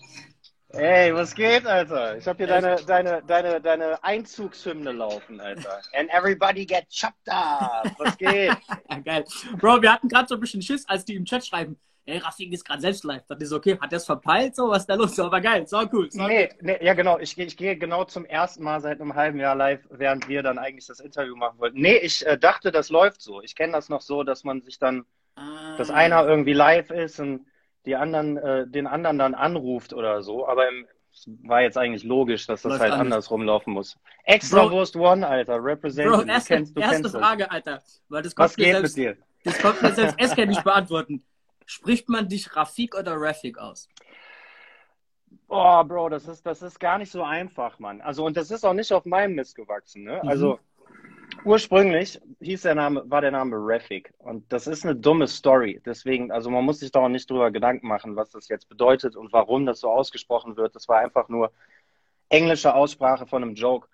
[0.71, 2.17] Hey, was geht, Alter?
[2.17, 5.81] Ich habe hier deine, deine, deine, deine Einzugshymne laufen, Alter.
[5.93, 7.93] And everybody get chopped up.
[7.99, 8.57] Was geht?
[9.05, 9.23] Geil.
[9.57, 12.53] Bro, wir hatten gerade so ein bisschen Schiss, als die im Chat schreiben, ey, Rafik
[12.53, 13.23] ist gerade selbst live.
[13.27, 13.77] Das ist okay.
[13.79, 14.55] Hat der es verpeilt?
[14.55, 15.19] So, was ist da los?
[15.19, 16.09] Aber geil, so cool.
[16.11, 17.19] So nee, nee, ja genau.
[17.19, 20.57] Ich, ich gehe genau zum ersten Mal seit einem halben Jahr live, während wir dann
[20.57, 21.81] eigentlich das Interview machen wollten.
[21.81, 23.41] Nee, ich äh, dachte, das läuft so.
[23.41, 25.75] Ich kenne das noch so, dass man sich dann Ah.
[25.77, 27.45] Dass einer irgendwie live ist und
[27.85, 30.47] die anderen, äh, den anderen dann anruft oder so.
[30.47, 30.87] Aber im,
[31.43, 33.05] war jetzt eigentlich logisch, dass das Läuft halt anders.
[33.05, 33.97] andersrum laufen muss.
[34.23, 36.09] Extra Wurst One, Alter, represent.
[36.09, 37.81] Bro, erste, du kennst, du erste kennst Frage, Alter.
[38.09, 39.17] Weil das Was geht selbst, mit dir?
[39.43, 41.23] Das kommt mir selbst Esker nicht beantworten.
[41.65, 43.89] Spricht man dich Rafik oder Rafik aus?
[45.47, 48.01] Oh, Bro, das ist, das ist gar nicht so einfach, Mann.
[48.01, 50.19] Also, und das ist auch nicht auf meinem Mist gewachsen, ne?
[50.23, 50.29] Mhm.
[50.29, 50.59] Also,
[51.43, 54.13] Ursprünglich hieß der Name, war der Name Rafik.
[54.17, 55.81] Und das ist eine dumme Story.
[55.85, 59.15] Deswegen, also man muss sich da auch nicht drüber Gedanken machen, was das jetzt bedeutet
[59.15, 60.75] und warum das so ausgesprochen wird.
[60.75, 61.51] Das war einfach nur
[62.29, 63.87] englische Aussprache von einem Joke.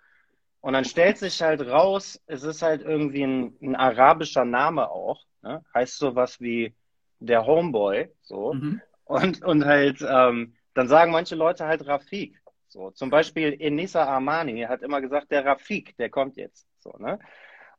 [0.61, 5.25] Und dann stellt sich halt raus, es ist halt irgendwie ein, ein arabischer Name auch.
[5.41, 5.63] Ne?
[5.73, 6.73] Heißt sowas wie
[7.21, 8.09] der Homeboy.
[8.21, 8.53] So.
[8.53, 8.81] Mhm.
[9.05, 12.41] Und, und halt, ähm, dann sagen manche Leute halt Rafik.
[12.67, 16.67] So, zum Beispiel Enisa Armani hat immer gesagt, der Rafik, der kommt jetzt.
[16.79, 17.19] So, ne?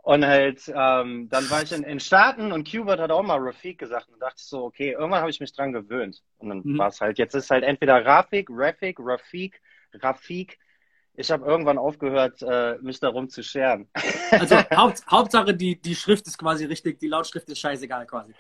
[0.03, 3.79] Und halt, ähm, dann war ich in, in Staaten und Qbert hat auch mal Rafik
[3.79, 6.23] gesagt und dachte so, okay, irgendwann habe ich mich dran gewöhnt.
[6.39, 6.79] Und dann mhm.
[6.79, 9.63] war es halt, jetzt ist halt entweder Rafik, Rafik, Rafik,
[9.95, 10.59] Rafik.
[11.15, 13.89] Ich habe irgendwann aufgehört, äh, mich darum zu scheren.
[14.33, 18.35] Also Haupt, Hauptsache, die, die Schrift ist quasi richtig, die Lautschrift ist scheißegal quasi.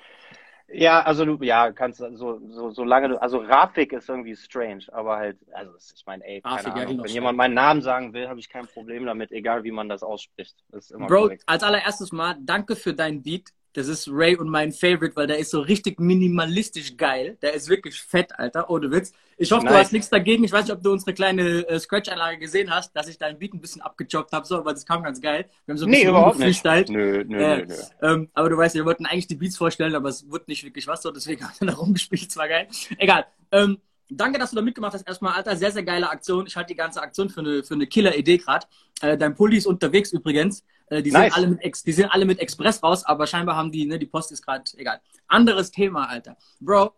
[0.72, 4.84] Ja, also du, ja, kannst so, so, so lange du, also Rafik ist irgendwie strange,
[4.92, 8.12] aber halt, also ich meine, ey, keine Rafik, Ahnung, ja, wenn jemand meinen Namen sagen
[8.12, 10.56] will, habe ich kein Problem damit, egal wie man das ausspricht.
[10.70, 11.42] Das Bro, korrekt.
[11.46, 13.52] als allererstes mal, danke für deinen Beat.
[13.74, 17.38] Das ist Ray und mein Favorite, weil der ist so richtig minimalistisch geil.
[17.40, 19.12] Der ist wirklich fett, Alter, ohne Witz.
[19.38, 19.72] Ich hoffe, nice.
[19.72, 20.44] du hast nichts dagegen.
[20.44, 23.54] Ich weiß nicht, ob du unsere kleine äh, Scratch-Anlage gesehen hast, dass ich deinen Beat
[23.54, 25.46] ein bisschen abgejoggt habe, so, aber das kam ganz geil.
[25.64, 26.64] Wir haben so ein nee, überhaupt nicht.
[26.64, 27.74] Nö, nö, äh, nö, nö.
[28.02, 30.86] Ähm, aber du weißt, wir wollten eigentlich die Beats vorstellen, aber es wurde nicht wirklich
[30.86, 32.28] was so, deswegen haben wir da rumgespielt.
[32.28, 32.68] Es war geil.
[32.98, 33.26] Egal.
[33.50, 33.78] Ähm,
[34.16, 35.06] danke, dass du da mitgemacht hast.
[35.06, 36.46] Erstmal, Alter, sehr, sehr geile Aktion.
[36.46, 38.66] Ich halte die ganze Aktion für eine, für eine Killer-Idee gerade.
[39.00, 40.64] Äh, dein Pulli ist unterwegs übrigens.
[40.86, 41.32] Äh, die, nice.
[41.32, 43.98] sind alle mit Ex, die sind alle mit Express raus, aber scheinbar haben die, ne,
[43.98, 45.00] die Post ist gerade, egal.
[45.26, 46.36] Anderes Thema, Alter.
[46.60, 46.92] Bro,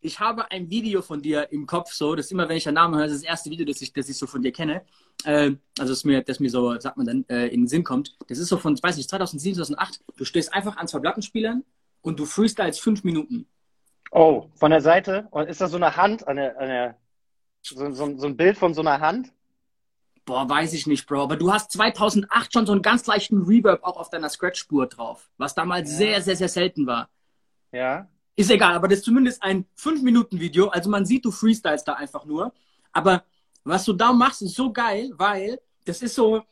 [0.00, 2.74] ich habe ein Video von dir im Kopf, so, das ist immer, wenn ich deinen
[2.74, 4.82] Namen höre, das ist das erste Video, das ich, das ich so von dir kenne.
[5.24, 8.16] Äh, also, das mir, das mir so, sagt man dann, äh, in den Sinn kommt.
[8.28, 10.00] Das ist so von, weiß nicht, 2007, 2008.
[10.16, 11.64] Du stehst einfach an zwei Plattenspielern
[12.02, 13.46] und du freestyles fünf Minuten.
[14.10, 15.28] Oh, von der Seite?
[15.30, 16.96] Und ist das so eine Hand, eine, eine,
[17.62, 19.32] so, so, so ein Bild von so einer Hand?
[20.24, 21.22] Boah, weiß ich nicht, Bro.
[21.22, 25.30] Aber du hast 2008 schon so einen ganz leichten Reverb auch auf deiner Scratch-Spur drauf,
[25.38, 25.96] was damals ja.
[25.96, 27.08] sehr, sehr, sehr selten war.
[27.72, 28.08] Ja.
[28.36, 30.68] Ist egal, aber das ist zumindest ein 5-Minuten-Video.
[30.68, 32.52] Also man sieht, du freestyles da einfach nur.
[32.92, 33.24] Aber
[33.64, 36.42] was du da machst, ist so geil, weil das ist so,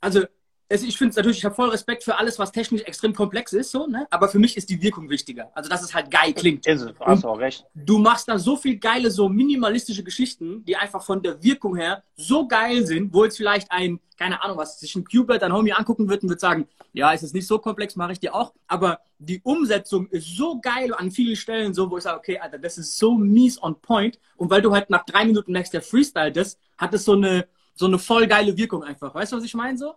[0.00, 0.24] also
[0.70, 3.52] also ich finde es natürlich, ich habe voll Respekt für alles, was technisch extrem komplex
[3.52, 4.06] ist, so, ne?
[4.10, 5.50] aber für mich ist die Wirkung wichtiger.
[5.54, 6.66] Also, dass es halt geil klingt.
[6.66, 7.64] Ist es, hast auch recht.
[7.74, 12.02] Du machst da so viel geile, so minimalistische Geschichten, die einfach von der Wirkung her
[12.16, 15.72] so geil sind, wo jetzt vielleicht ein, keine Ahnung, was sich ein Qbert, ein Homie
[15.72, 18.54] angucken wird und wird sagen, ja, ist es nicht so komplex, mache ich dir auch.
[18.66, 22.58] Aber die Umsetzung ist so geil an vielen Stellen, so, wo ich sage, okay, Alter,
[22.58, 24.18] das ist so mies on point.
[24.36, 27.46] Und weil du halt nach drei Minuten merkst, der Freestyle das, hat es so eine,
[27.74, 29.14] so eine voll geile Wirkung einfach.
[29.14, 29.94] Weißt du, was ich meine so?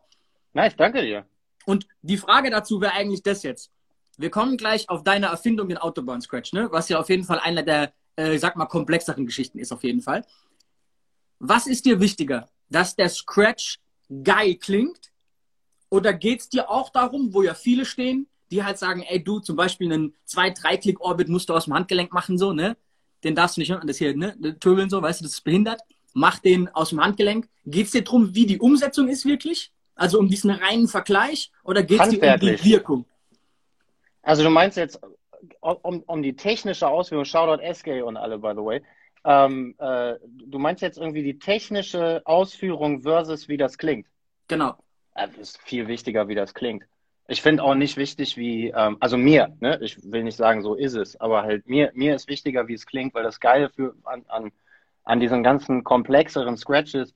[0.58, 1.24] Nice, danke dir.
[1.68, 3.72] Und die Frage dazu wäre eigentlich das jetzt.
[4.18, 6.68] Wir kommen gleich auf deine Erfindung, den Autobahn Scratch, ne?
[6.72, 10.02] was ja auf jeden Fall einer der, äh, sag mal, komplexeren Geschichten ist, auf jeden
[10.02, 10.26] Fall.
[11.38, 13.78] Was ist dir wichtiger, dass der Scratch
[14.24, 15.12] geil klingt?
[15.92, 19.40] Oder geht es dir auch darum, wo ja viele stehen, die halt sagen, ey, du,
[19.40, 22.78] zum Beispiel einen 2-3-Klick-Orbit musst du aus dem Handgelenk machen, so, ne?
[23.24, 24.58] Den darfst du nicht, das hier, ne?
[24.60, 25.82] Töbeln so, weißt du, das ist behindert.
[26.16, 27.48] Mach den aus dem Handgelenk.
[27.64, 29.72] Geht es dir darum, wie die Umsetzung ist wirklich?
[29.98, 33.06] Also um diesen reinen Vergleich oder geht es dir um die Wirkung?
[34.22, 35.00] Also du meinst jetzt
[35.60, 38.82] um, um die technische Ausführung, Shoutout SK und alle, by the way.
[39.26, 44.08] Ähm, äh, du meinst jetzt irgendwie die technische Ausführung versus wie das klingt?
[44.48, 44.76] Genau.
[45.16, 46.86] Das ist viel wichtiger, wie das klingt.
[47.28, 49.80] Ich finde auch nicht wichtig, wie, ähm, also mir, ne?
[49.82, 52.86] ich will nicht sagen, so ist es, aber halt mir, mir ist wichtiger, wie es
[52.86, 54.52] klingt, weil das Geile für, an, an,
[55.04, 57.14] an diesen ganzen komplexeren Scratches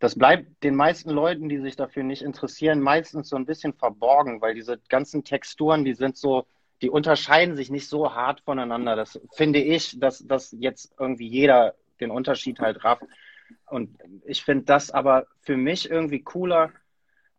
[0.00, 4.40] das bleibt den meisten Leuten, die sich dafür nicht interessieren, meistens so ein bisschen verborgen,
[4.40, 6.46] weil diese ganzen Texturen, die sind so,
[6.80, 8.96] die unterscheiden sich nicht so hart voneinander.
[8.96, 13.02] Das finde ich, dass, dass jetzt irgendwie jeder den Unterschied halt rafft.
[13.66, 16.72] Und ich finde das aber für mich irgendwie cooler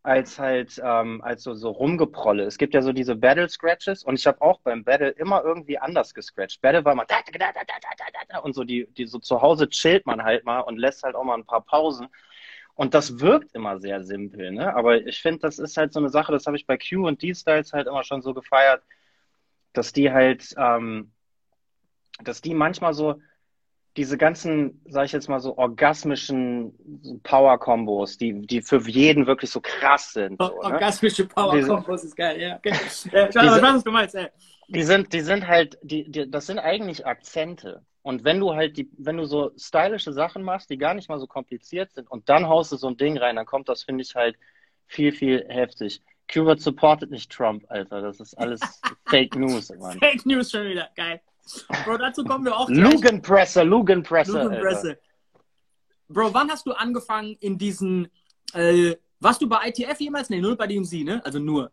[0.03, 2.43] als halt ähm, als so, so rumgeprolle.
[2.43, 5.77] Es gibt ja so diese Battle Scratches und ich habe auch beim Battle immer irgendwie
[5.77, 6.61] anders gescratcht.
[6.61, 7.05] Battle war mal
[8.43, 11.23] und so die die so zu Hause chillt man halt mal und lässt halt auch
[11.23, 12.07] mal ein paar Pausen
[12.81, 14.75] und das wirkt immer sehr simpel, ne?
[14.75, 17.21] Aber ich finde, das ist halt so eine Sache, das habe ich bei Q und
[17.21, 18.81] D-Styles halt immer schon so gefeiert,
[19.71, 21.11] dass die halt, ähm,
[22.23, 23.21] dass die manchmal so
[23.97, 29.61] diese ganzen, sag ich jetzt mal so, orgasmischen Power-Kombos, die, die für jeden wirklich so
[29.61, 30.41] krass sind.
[30.41, 30.53] So, ne?
[30.55, 32.55] Orgasmische Power-Kombos ist geil, ja.
[32.65, 32.73] Okay.
[33.11, 34.29] ja ich weiß, was du meinst, ey.
[34.69, 37.85] Die sind, die sind halt, die, die, das sind eigentlich Akzente.
[38.03, 41.19] Und wenn du halt die, wenn du so stylische Sachen machst, die gar nicht mal
[41.19, 44.03] so kompliziert sind und dann haust du so ein Ding rein, dann kommt das, finde
[44.03, 44.37] ich, halt
[44.87, 46.01] viel, viel heftig.
[46.31, 48.01] Cuba supportet nicht Trump, Alter.
[48.01, 48.59] Das ist alles
[49.05, 49.99] Fake News, Mann.
[49.99, 51.21] Fake News schon wieder, geil.
[51.85, 52.91] Bro, dazu kommen wir auch gleich.
[52.91, 54.43] Lugenpresse, Lugenpresse.
[54.43, 54.99] Lugenpresse.
[56.07, 58.07] Bro, wann hast du angefangen in diesen,
[58.53, 60.29] äh, warst du bei ITF jemals?
[60.29, 61.21] Nee, nur bei DMC, ne?
[61.23, 61.71] Also nur.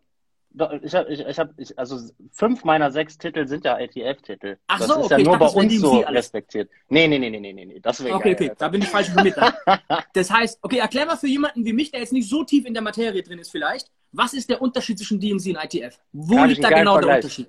[0.81, 1.99] Ich habe, ich, ich hab, ich, also
[2.31, 4.57] fünf meiner sechs Titel sind ja ITF-Titel.
[4.67, 6.71] Ach das so, ist okay, ja nur dachte, bei uns so respektiert.
[6.89, 9.13] Nee, nee, nee, nee, nee, nee, das wäre Okay, geil, okay, da bin ich falsch
[9.13, 9.35] mit
[10.13, 12.73] Das heißt, okay, erklär mal für jemanden wie mich, der jetzt nicht so tief in
[12.73, 15.99] der Materie drin ist vielleicht, was ist der Unterschied zwischen DMC und ITF?
[16.13, 17.07] Wo Kann liegt da genau Vergleich.
[17.07, 17.47] der Unterschied?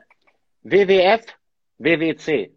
[0.63, 1.25] WWF,
[1.79, 2.53] WWC.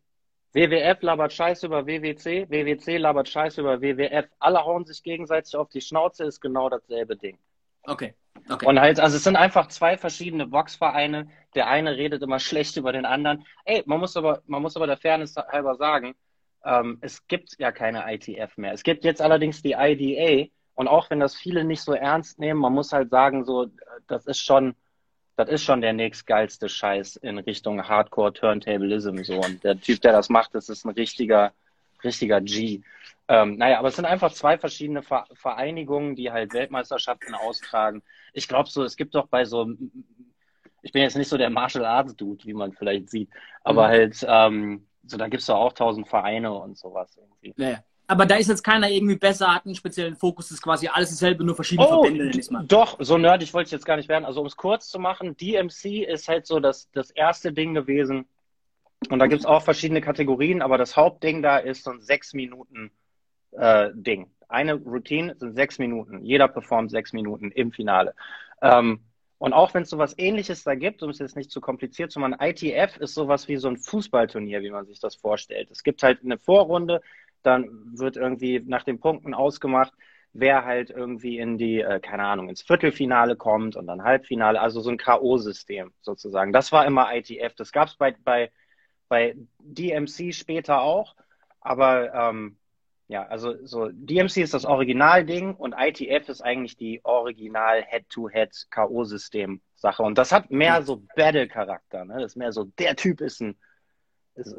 [0.51, 4.25] WWF labert Scheiß über WWC, WWC labert Scheiß über WWF.
[4.39, 7.39] Alle hauen sich gegenseitig auf die Schnauze, ist genau dasselbe Ding.
[7.85, 8.13] Okay.
[8.49, 8.65] okay.
[8.65, 11.27] Und halt, also es sind einfach zwei verschiedene Boxvereine.
[11.55, 13.45] Der eine redet immer schlecht über den anderen.
[13.65, 16.15] Ey, man muss aber, man muss aber der Fairness halber sagen,
[16.65, 18.73] ähm, es gibt ja keine ITF mehr.
[18.73, 20.49] Es gibt jetzt allerdings die IDA.
[20.75, 23.67] Und auch wenn das viele nicht so ernst nehmen, man muss halt sagen, so,
[24.07, 24.75] das ist schon,
[25.35, 29.39] das ist schon der nächstgeilste Scheiß in Richtung Hardcore Turntablism so.
[29.39, 31.53] Und der Typ, der das macht, das ist ein richtiger,
[32.03, 32.81] richtiger G.
[33.27, 38.03] Ähm, naja, aber es sind einfach zwei verschiedene Vereinigungen, die halt Weltmeisterschaften austragen.
[38.33, 39.69] Ich glaube so, es gibt doch bei so,
[40.81, 43.29] ich bin jetzt nicht so der Martial Arts Dude, wie man vielleicht sieht,
[43.63, 43.91] aber mhm.
[43.91, 47.53] halt, ähm, so da gibt es doch auch tausend Vereine und sowas irgendwie.
[47.57, 51.09] Ja, aber da ist jetzt keiner irgendwie besser, hat einen speziellen Fokus, ist quasi alles
[51.09, 52.65] dasselbe, nur verschiedene oh, Verbände, nenn ich mal.
[52.67, 54.25] Doch, so nerdig wollte ich jetzt gar nicht werden.
[54.25, 58.25] Also um es kurz zu machen, DMC ist halt so das, das erste Ding gewesen.
[59.09, 62.33] Und da gibt es auch verschiedene Kategorien, aber das Hauptding da ist so ein sechs
[62.33, 62.91] Minuten
[63.51, 64.31] äh, Ding.
[64.47, 66.23] Eine Routine sind sechs Minuten.
[66.23, 68.13] Jeder performt sechs Minuten im Finale.
[68.61, 68.99] Ähm,
[69.43, 72.19] und auch wenn es sowas ähnliches da gibt, um es jetzt nicht zu kompliziert zu
[72.19, 75.69] machen, ITF ist sowas wie so ein Fußballturnier, wie man sich das vorstellt.
[75.69, 77.01] Es gibt halt eine Vorrunde,
[77.41, 79.91] dann wird irgendwie nach den Punkten ausgemacht,
[80.31, 84.81] wer halt irgendwie in die, äh, keine Ahnung, ins Viertelfinale kommt und dann Halbfinale, also
[84.81, 86.53] so ein K.O.-System sozusagen.
[86.53, 87.53] Das war immer ITF.
[87.55, 88.49] Das gab es bei, bei,
[89.13, 91.15] bei DMC später auch,
[91.61, 92.57] aber ähm,
[93.07, 99.59] ja, also so DMC ist das Originalding und ITF ist eigentlich die Original Head-to-Head K.O.-System
[99.75, 100.01] Sache.
[100.01, 102.05] Und das hat mehr so Battle-Charakter.
[102.05, 102.15] Ne?
[102.15, 103.55] Das ist mehr so, der Typ ist ein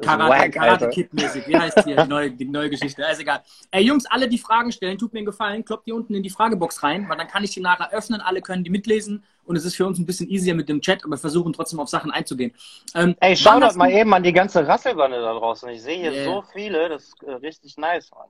[0.01, 1.47] Karate, Karate Kid mäßig.
[1.47, 3.03] Wie heißt hier die neue, die neue Geschichte?
[3.03, 3.41] Ist egal.
[3.71, 6.29] Ey, Jungs, alle die Fragen stellen, tut mir einen Gefallen, kloppt die unten in die
[6.29, 9.65] Fragebox rein, weil dann kann ich die nachher öffnen, alle können die mitlesen und es
[9.65, 12.09] ist für uns ein bisschen easier mit dem Chat, aber wir versuchen trotzdem auf Sachen
[12.11, 12.53] einzugehen.
[12.93, 15.69] Ähm, Ey, schau doch mal eben an die ganze Rasselbande da draußen.
[15.69, 16.23] Ich sehe hier yeah.
[16.23, 18.29] so viele, das ist äh, richtig nice, Mann.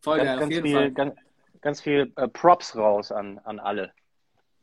[0.00, 0.90] Voll ganz, geil, ganz, viel, Fall.
[0.92, 1.14] Ganz,
[1.60, 3.92] ganz viel äh, Props raus an, an alle.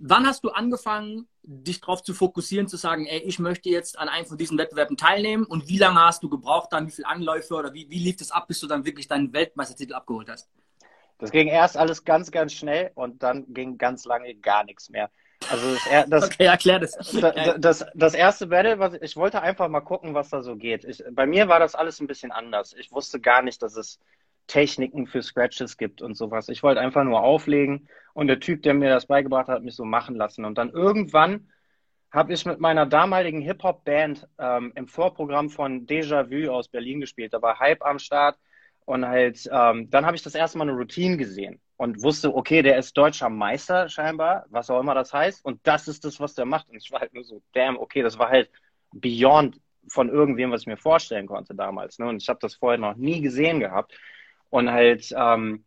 [0.04, 4.10] Wann hast du angefangen, dich darauf zu fokussieren, zu sagen, ey, ich möchte jetzt an
[4.10, 7.54] einem von diesen Wettbewerben teilnehmen und wie lange hast du gebraucht dann, wie viele Anläufe
[7.54, 10.50] oder wie, wie lief das ab, bis du dann wirklich deinen Weltmeistertitel abgeholt hast?
[11.20, 15.12] Das ging erst alles ganz, ganz schnell und dann ging ganz lange gar nichts mehr.
[15.50, 16.94] Also das, das, okay, erklär das.
[16.94, 17.86] Das, das.
[17.94, 20.84] das, erste Battle, was ich wollte einfach mal gucken, was da so geht.
[20.84, 22.74] Ich, bei mir war das alles ein bisschen anders.
[22.74, 24.00] Ich wusste gar nicht, dass es
[24.52, 26.50] Techniken für Scratches gibt und sowas.
[26.50, 29.78] Ich wollte einfach nur auflegen und der Typ, der mir das beigebracht hat, hat mich
[29.78, 30.44] so machen lassen.
[30.44, 31.48] Und dann irgendwann
[32.12, 37.32] habe ich mit meiner damaligen Hip-Hop-Band ähm, im Vorprogramm von Déjà Vu aus Berlin gespielt.
[37.32, 38.38] Da war Hype am Start
[38.84, 42.62] und halt, ähm, dann habe ich das erste Mal eine Routine gesehen und wusste, okay,
[42.62, 45.46] der ist deutscher Meister scheinbar, was auch immer das heißt.
[45.46, 46.68] Und das ist das, was der macht.
[46.68, 48.50] Und ich war halt nur so, damn, okay, das war halt
[48.92, 52.00] beyond von irgendwem, was ich mir vorstellen konnte damals.
[52.00, 52.08] Ne?
[52.08, 53.94] Und ich habe das vorher noch nie gesehen gehabt.
[54.52, 55.66] Und halt, ähm,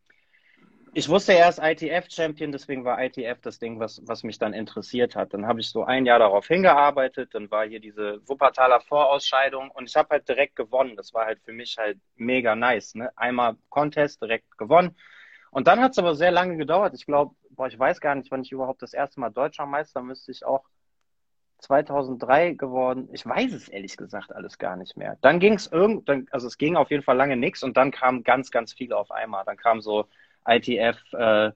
[0.92, 5.34] ich wusste erst ITF-Champion, deswegen war ITF das Ding, was, was mich dann interessiert hat.
[5.34, 9.88] Dann habe ich so ein Jahr darauf hingearbeitet, dann war hier diese Wuppertaler Vorausscheidung und
[9.88, 10.94] ich habe halt direkt gewonnen.
[10.96, 12.94] Das war halt für mich halt mega nice.
[12.94, 13.10] Ne?
[13.16, 14.96] Einmal Contest, direkt gewonnen.
[15.50, 16.94] Und dann hat es aber sehr lange gedauert.
[16.94, 17.34] Ich glaube,
[17.68, 20.64] ich weiß gar nicht, wann ich überhaupt das erste Mal Deutscher Meister müsste ich auch
[21.64, 23.08] 2003 geworden.
[23.12, 25.16] Ich weiß es ehrlich gesagt alles gar nicht mehr.
[25.22, 28.22] Dann ging es irgend, also es ging auf jeden Fall lange nichts und dann kamen
[28.22, 29.44] ganz, ganz viele auf einmal.
[29.46, 30.06] Dann kam so
[30.46, 31.52] ITF äh,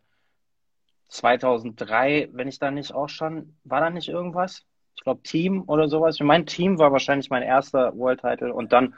[1.09, 4.65] 2003, wenn ich da nicht auch schon, war da nicht irgendwas?
[4.97, 6.19] Ich glaube Team oder sowas.
[6.21, 8.95] Mein Team war wahrscheinlich mein erster World Title und dann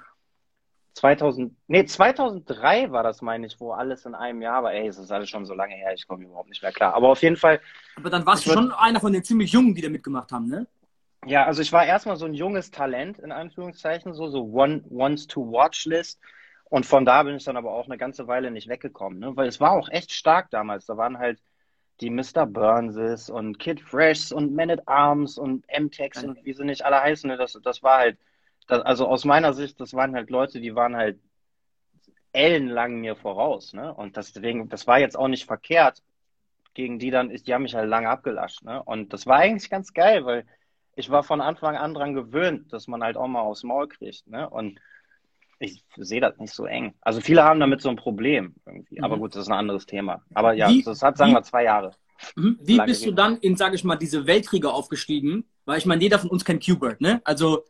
[0.95, 4.73] 2000, nee, 2003 war das, meine ich, wo alles in einem Jahr war.
[4.73, 6.95] Ey, es ist alles schon so lange her, ich komme überhaupt nicht mehr klar.
[6.95, 7.61] Aber auf jeden Fall.
[7.97, 10.67] Aber dann warst du schon einer von den ziemlich Jungen, die da mitgemacht haben, ne?
[11.27, 15.27] Ja, also ich war erstmal so ein junges Talent, in Anführungszeichen, so, so one, Once
[15.27, 16.21] to Watch List.
[16.65, 19.37] Und von da bin ich dann aber auch eine ganze Weile nicht weggekommen, ne?
[19.37, 20.87] weil es war auch echt stark damals.
[20.87, 21.41] Da waren halt
[22.01, 22.47] die Mr.
[22.47, 27.01] Burnses und Kid Freshs und Man at Arms und M-Tex und wie sie nicht alle
[27.03, 27.29] heißen.
[27.29, 27.37] Ne?
[27.37, 28.19] Das, das war halt,
[28.69, 31.19] das, also aus meiner Sicht, das waren halt Leute, die waren halt
[32.33, 33.75] ellenlang mir voraus.
[33.75, 33.93] Ne?
[33.93, 36.03] Und deswegen, das war jetzt auch nicht verkehrt,
[36.73, 38.63] gegen die dann, die haben mich halt lange abgelascht.
[38.63, 38.83] Ne?
[38.83, 40.47] Und das war eigentlich ganz geil, weil
[41.01, 44.27] ich war von Anfang an dran gewöhnt, dass man halt auch mal aufs Maul kriegt.
[44.29, 44.49] Ne?
[44.49, 44.79] Und
[45.59, 46.95] ich sehe das nicht so eng.
[47.01, 48.99] Also viele haben damit so ein Problem irgendwie.
[48.99, 49.05] Mhm.
[49.05, 50.23] Aber gut, das ist ein anderes Thema.
[50.35, 51.93] Aber ja, wie, das hat, sagen wie, wir, zwei Jahre.
[52.37, 52.59] Mhm.
[52.63, 55.45] Wie bist du dann in, sage ich mal, diese Weltkriege aufgestiegen?
[55.65, 57.21] Weil ich meine, jeder von uns kennt Q-Bird, ne?
[57.25, 57.65] Also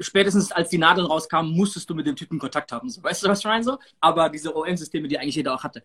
[0.00, 2.88] spätestens als die Nadeln rauskamen, musstest du mit dem Typen Kontakt haben.
[2.88, 3.02] So.
[3.02, 3.64] Weißt du, was ich meine?
[3.64, 3.78] So?
[4.00, 5.82] Aber diese OM-Systeme, die eigentlich jeder auch hatte.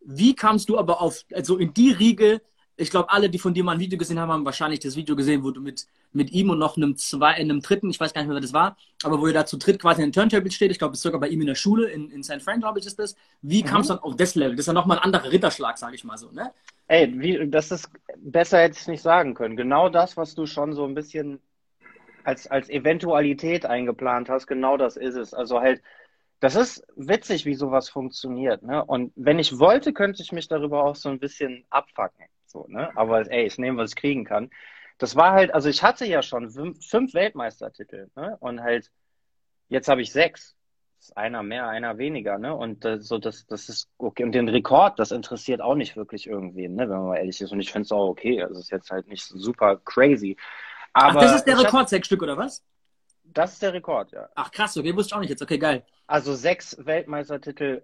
[0.00, 2.40] Wie kamst du aber auf, also in die Riege
[2.76, 5.14] ich glaube, alle, die von dir mal ein Video gesehen haben, haben wahrscheinlich das Video
[5.14, 8.22] gesehen, wo du mit, mit ihm und noch einem, zwei, einem dritten, ich weiß gar
[8.22, 10.50] nicht mehr, wer das war, aber wo ihr da zu dritt quasi in den Turntable
[10.50, 10.70] steht.
[10.70, 12.40] Ich glaube, es ist sogar bei ihm in der Schule, in, in St.
[12.40, 13.14] Frank, glaube ich, ist das.
[13.42, 13.66] Wie mhm.
[13.66, 14.56] kam es dann auf das Level?
[14.56, 16.52] Das ist ja nochmal ein anderer Ritterschlag, sage ich mal so, ne?
[16.88, 19.56] Ey, wie, das ist, besser hätte ich es nicht sagen können.
[19.56, 21.40] Genau das, was du schon so ein bisschen
[22.24, 25.34] als, als Eventualität eingeplant hast, genau das ist es.
[25.34, 25.82] Also halt,
[26.42, 28.64] das ist witzig, wie sowas funktioniert.
[28.64, 28.84] Ne?
[28.84, 32.26] Und wenn ich wollte, könnte ich mich darüber auch so ein bisschen abfacken.
[32.46, 32.90] So, ne?
[32.96, 34.50] Aber ey, ich nehme, was ich kriegen kann.
[34.98, 38.36] Das war halt, also ich hatte ja schon fünf Weltmeistertitel, ne?
[38.40, 38.90] Und halt,
[39.68, 40.56] jetzt habe ich sechs.
[41.14, 42.56] Einer mehr, einer weniger, ne?
[42.56, 44.24] Und äh, so, das, das ist okay.
[44.24, 46.88] Und den Rekord, das interessiert auch nicht wirklich irgendwen, ne?
[46.88, 47.52] Wenn man mal ehrlich ist.
[47.52, 48.42] Und ich finde es auch okay.
[48.42, 50.36] Also es ist jetzt halt nicht super crazy.
[50.92, 52.64] Aber Ach, das ist der Rekord, hab, sechs Stück, oder was?
[53.32, 54.28] Das ist der Rekord, ja.
[54.34, 55.42] Ach krass, okay, wusste ich auch nicht jetzt.
[55.42, 55.84] Okay, geil.
[56.06, 57.82] Also sechs Weltmeistertitel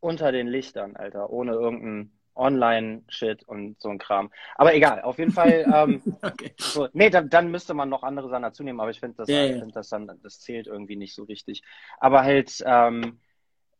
[0.00, 4.30] unter den Lichtern, Alter, ohne irgendeinen Online-Shit und so ein Kram.
[4.56, 5.64] Aber egal, auf jeden Fall.
[5.74, 6.52] Ähm, okay.
[6.58, 9.28] so, nee, dann, dann, müsste man noch andere Sachen dazu nehmen, aber ich finde das,
[9.28, 9.58] ja, ja.
[9.58, 11.62] Find das dann, das zählt irgendwie nicht so richtig.
[11.98, 13.20] Aber halt, ähm,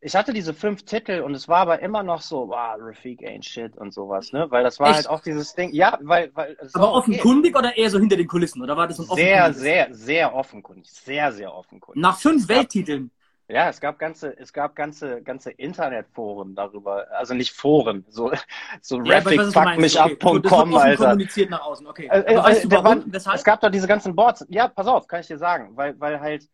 [0.04, 3.42] ich hatte diese fünf Titel und es war aber immer noch so, wow, Rafik ain't
[3.42, 4.46] shit und sowas, ne?
[4.50, 4.96] Weil das war Echt?
[4.96, 7.66] halt auch dieses Ding, ja, weil, weil Aber offenkundig okay.
[7.66, 11.32] oder eher so hinter den Kulissen, oder war das ein Sehr, sehr, sehr offenkundig, sehr,
[11.32, 12.02] sehr offenkundig.
[12.02, 13.10] Nach fünf Welttiteln.
[13.48, 18.30] Ja, es gab ganze, es gab ganze, ganze Internetforen darüber, also nicht Foren, so,
[18.82, 20.76] so ja, rapidfuckmichup.com, okay.
[20.76, 21.04] Alter.
[21.04, 22.08] kommuniziert nach außen, okay.
[22.10, 22.84] Äh, äh, weißt du warum?
[22.84, 24.44] Waren, es gab doch diese ganzen Boards.
[24.50, 26.46] Ja, pass auf, kann ich dir sagen, weil, weil halt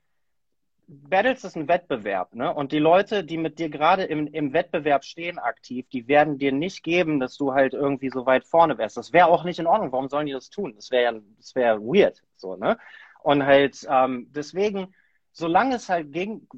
[0.93, 2.53] Battles ist ein Wettbewerb, ne?
[2.53, 6.51] Und die Leute, die mit dir gerade im, im Wettbewerb stehen aktiv, die werden dir
[6.51, 8.97] nicht geben, dass du halt irgendwie so weit vorne wärst.
[8.97, 9.93] Das wäre auch nicht in Ordnung.
[9.93, 10.73] Warum sollen die das tun?
[10.75, 12.77] Das wäre ja, das wäre weird, so, ne?
[13.23, 14.93] Und halt, ähm, deswegen,
[15.31, 16.49] solange es halt gegen,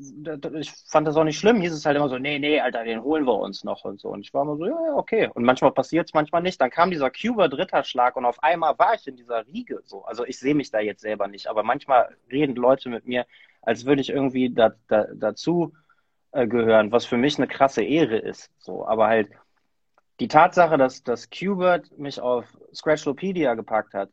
[0.58, 3.02] ich fand das auch nicht schlimm, hieß es halt immer so, nee, nee, Alter, den
[3.02, 4.08] holen wir uns noch und so.
[4.08, 5.28] Und ich war immer so, ja, okay.
[5.34, 6.58] Und manchmal passiert es, manchmal nicht.
[6.58, 10.04] Dann kam dieser Cuba dritter Schlag und auf einmal war ich in dieser Riege so.
[10.04, 13.26] Also ich sehe mich da jetzt selber nicht, aber manchmal reden Leute mit mir,
[13.62, 15.72] als würde ich irgendwie da, da, dazu
[16.32, 18.50] äh, gehören, was für mich eine krasse Ehre ist.
[18.58, 19.30] So, aber halt
[20.20, 24.10] die Tatsache, dass, dass Qbert mich auf Scratchlopedia gepackt hat,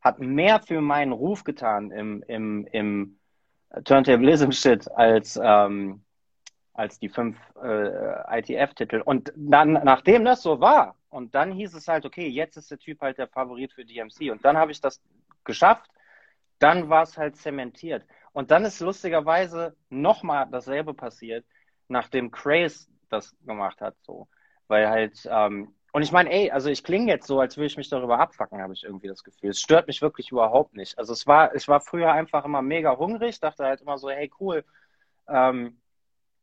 [0.00, 3.18] hat mehr für meinen Ruf getan im, im, im
[3.84, 6.02] Turntablism-Shit als, ähm,
[6.72, 9.02] als die fünf äh, ITF-Titel.
[9.04, 12.78] Und dann, nachdem das so war, und dann hieß es halt, okay, jetzt ist der
[12.78, 14.30] Typ halt der Favorit für DMC.
[14.30, 15.00] Und dann habe ich das
[15.44, 15.90] geschafft.
[16.58, 18.04] Dann war es halt zementiert.
[18.32, 21.44] Und dann ist lustigerweise nochmal dasselbe passiert,
[21.88, 24.28] nachdem Craze das gemacht hat, so.
[24.68, 27.76] Weil halt, ähm, und ich meine, ey, also ich klinge jetzt so, als würde ich
[27.76, 29.50] mich darüber abfacken, habe ich irgendwie das Gefühl.
[29.50, 30.98] Es stört mich wirklich überhaupt nicht.
[30.98, 34.30] Also es war, ich war früher einfach immer mega hungrig, dachte halt immer so, hey,
[34.38, 34.64] cool,
[35.28, 35.80] ähm,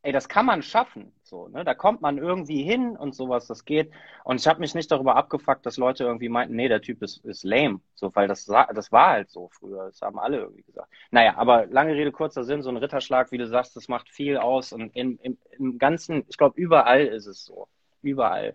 [0.06, 1.12] ey, das kann man schaffen.
[1.24, 1.64] So, ne?
[1.66, 3.92] Da kommt man irgendwie hin und sowas, das geht.
[4.24, 7.26] Und ich habe mich nicht darüber abgefuckt, dass Leute irgendwie meinten, nee, der Typ ist,
[7.26, 7.82] ist lame.
[7.96, 9.88] So, weil das, das war halt so früher.
[9.88, 10.90] Das haben alle irgendwie gesagt.
[11.10, 14.38] Naja, aber lange Rede, kurzer Sinn, so ein Ritterschlag, wie du sagst, das macht viel
[14.38, 14.74] aus.
[14.74, 17.68] Und im, im, im Ganzen, ich glaube, überall ist es so.
[18.04, 18.54] Überall.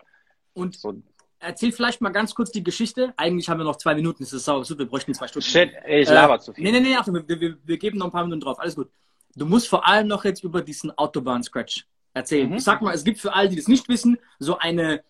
[0.54, 0.94] Und so.
[1.40, 3.12] erzähl vielleicht mal ganz kurz die Geschichte.
[3.16, 5.48] Eigentlich haben wir noch zwei Minuten, es ist sauer, wir bräuchten zwei Stunden.
[5.48, 6.62] Shit, ich laber äh, zu viel.
[6.62, 8.60] Nee, nee, nee, Achtung, wir, wir, wir geben noch ein paar Minuten drauf.
[8.60, 8.88] Alles gut.
[9.34, 12.50] Du musst vor allem noch jetzt über diesen Autobahn-Scratch erzählen.
[12.50, 12.56] Mhm.
[12.56, 15.02] Ich sag mal, es gibt für alle, die das nicht wissen, so eine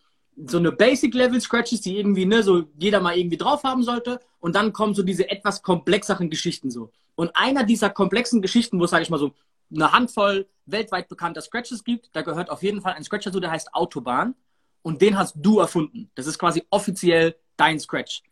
[0.46, 4.20] so eine Basic-Level-Scratches, die irgendwie, ne, so jeder mal irgendwie drauf haben sollte.
[4.38, 6.90] Und dann kommen so diese etwas komplexeren Geschichten so.
[7.14, 9.32] Und einer dieser komplexen Geschichten, wo es, sage ich mal so,
[9.72, 13.50] eine Handvoll weltweit bekannter Scratches gibt, da gehört auf jeden Fall ein Scratcher zu, der
[13.50, 14.34] heißt Autobahn.
[14.82, 16.10] Und den hast du erfunden.
[16.14, 18.22] Das ist quasi offiziell dein Scratch.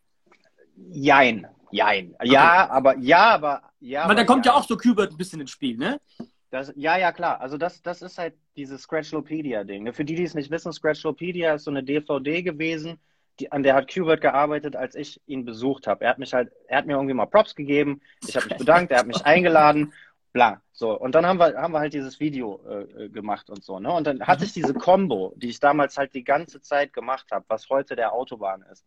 [0.90, 2.14] Jein, jein.
[2.22, 2.72] Ja, okay.
[2.72, 4.08] aber, ja, aber, ja.
[4.08, 4.52] Weil da kommt ja.
[4.52, 6.00] ja auch so Qbert ein bisschen ins Spiel, ne?
[6.50, 7.40] Das, ja, ja, klar.
[7.40, 9.84] Also das, das ist halt dieses Scratchlopedia-Ding.
[9.84, 9.92] Ne?
[9.92, 12.98] Für die, die es nicht wissen, Scratchlopedia ist so eine DVD gewesen,
[13.38, 16.04] die, an der hat Qbert gearbeitet, als ich ihn besucht habe.
[16.04, 18.90] Er hat mich halt, er hat mir irgendwie mal Props gegeben, ich habe mich bedankt,
[18.92, 19.92] er hat mich eingeladen,
[20.32, 20.62] bla.
[20.72, 23.78] So, und dann haben wir, haben wir halt dieses Video äh, äh gemacht und so,
[23.78, 23.92] ne?
[23.92, 27.44] Und dann hatte ich diese Combo, die ich damals halt die ganze Zeit gemacht habe,
[27.48, 28.84] was heute der Autobahn ist.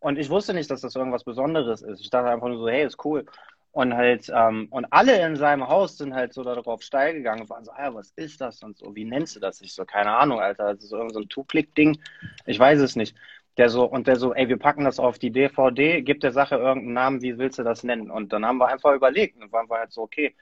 [0.00, 2.00] Und ich wusste nicht, dass das irgendwas Besonderes ist.
[2.00, 3.26] Ich dachte einfach nur so, hey, ist cool.
[3.70, 7.50] Und halt, ähm, und alle in seinem Haus sind halt so darauf steil gegangen und
[7.50, 9.60] waren so, ah, was ist das und so, wie nennst du das?
[9.60, 11.98] Ich so, keine Ahnung, Alter, das ist irgend so ein Two-Click-Ding,
[12.46, 13.14] ich weiß es nicht.
[13.56, 16.54] Der so, und der so, ey, wir packen das auf die DVD, gib der Sache
[16.56, 18.10] irgendeinen Namen, wie willst du das nennen?
[18.10, 20.34] Und dann haben wir einfach überlegt und waren wir halt so, okay,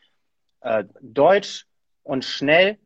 [0.60, 1.66] äh, Deutsch
[2.02, 2.78] und schnell.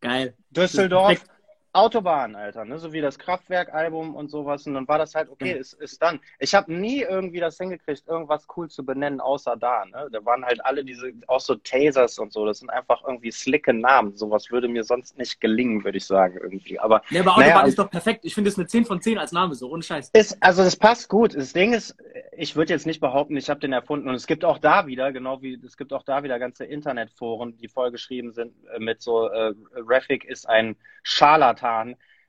[0.00, 0.34] Geil.
[0.50, 1.24] Düsseldorf.
[1.72, 2.78] Autobahn, Alter, ne?
[2.78, 4.66] so wie das Kraftwerk-Album und sowas.
[4.66, 5.60] Und dann war das halt, okay, Mhm.
[5.60, 6.18] ist, ist dann.
[6.38, 9.84] Ich habe nie irgendwie das hingekriegt, irgendwas cool zu benennen, außer da.
[9.84, 10.08] Ne?
[10.10, 12.46] Da waren halt alle diese, auch so Tasers und so.
[12.46, 14.16] Das sind einfach irgendwie slicke Namen.
[14.16, 16.78] Sowas würde mir sonst nicht gelingen, würde ich sagen, irgendwie.
[16.80, 18.24] Aber Ja, aber Autobahn Naja, ist doch perfekt.
[18.24, 20.10] Ich finde es eine 10 von 10 als Name, so ohne Scheiß.
[20.14, 21.34] ist, also das passt gut.
[21.36, 21.96] Das Ding ist,
[22.36, 24.08] ich würde jetzt nicht behaupten, ich habe den erfunden.
[24.08, 27.56] Und es gibt auch da wieder, genau wie es gibt auch da wieder ganze Internetforen,
[27.58, 29.52] die vollgeschrieben sind äh, mit so, äh,
[29.86, 31.57] Rafik ist ein Scharlatan,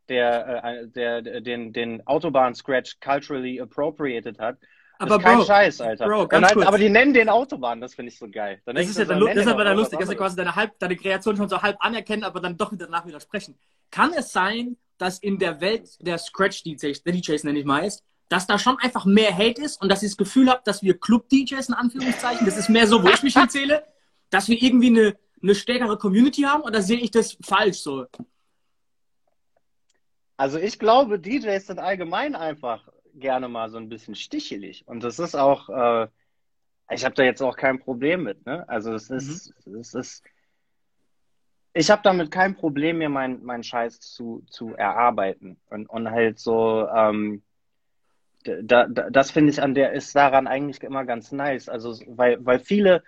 [0.09, 4.57] der, äh, der, der den, den Autobahn-Scratch culturally appropriated hat.
[4.97, 6.07] Aber ist kein Bro, Scheiß, Alter.
[6.07, 8.61] Bro, halt, aber die nennen den Autobahn, das finde ich so geil.
[8.65, 10.17] Dann Das ist ja dann, das ist aber dann lustig, dass anderes.
[10.19, 13.57] quasi deine, halb, deine Kreation schon so halb anerkennen, aber dann doch danach widersprechen.
[13.91, 18.03] Kann es sein, dass in der Welt der Scratch-DJs, der DJs nenne ich mal ist,
[18.27, 20.99] dass da schon einfach mehr Hate ist und dass ich das Gefühl habe, dass wir
[20.99, 23.83] Club-DJs in Anführungszeichen, das ist mehr so, wo ich mich hinzähle,
[24.29, 28.05] dass wir irgendwie eine, eine stärkere Community haben oder sehe ich das falsch so?
[30.39, 34.87] Also ich glaube, DJs sind allgemein einfach gerne mal so ein bisschen stichelig.
[34.87, 36.07] Und das ist auch, äh,
[36.91, 38.45] ich habe da jetzt auch kein Problem mit.
[38.45, 38.63] Ne?
[38.69, 40.23] Also es ist, es ist,
[41.73, 45.59] ich habe damit kein Problem, mir meinen mein Scheiß zu, zu erarbeiten.
[45.69, 47.43] Und, und halt so, ähm,
[48.45, 51.67] da, da, das finde ich an der ist daran eigentlich immer ganz nice.
[51.67, 53.03] Also weil, weil viele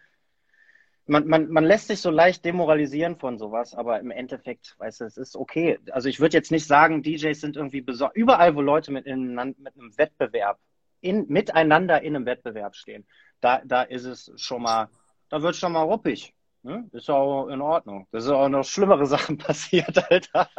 [1.07, 5.05] man, man, man lässt sich so leicht demoralisieren von sowas, aber im Endeffekt, weißt du,
[5.05, 5.79] es ist okay.
[5.91, 8.15] Also ich würde jetzt nicht sagen, DJs sind irgendwie besonders.
[8.15, 10.59] Überall, wo Leute mit, in, mit einem Wettbewerb,
[11.01, 13.05] in, miteinander in einem Wettbewerb stehen,
[13.39, 14.89] da, da ist es schon mal,
[15.29, 16.33] da wird schon mal ruppig.
[16.63, 16.87] Ne?
[16.91, 18.07] Ist auch in Ordnung.
[18.11, 20.49] Das ist auch noch schlimmere Sachen passiert, Alter.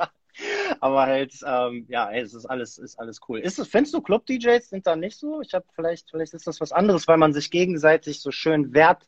[0.81, 3.39] Aber halt, ähm, ja, ey, es ist alles, ist alles cool.
[3.39, 5.41] Ist es, findest du Club-DJs sind da nicht so?
[5.43, 9.07] Ich habe vielleicht, vielleicht ist das was anderes, weil man sich gegenseitig so schön Wert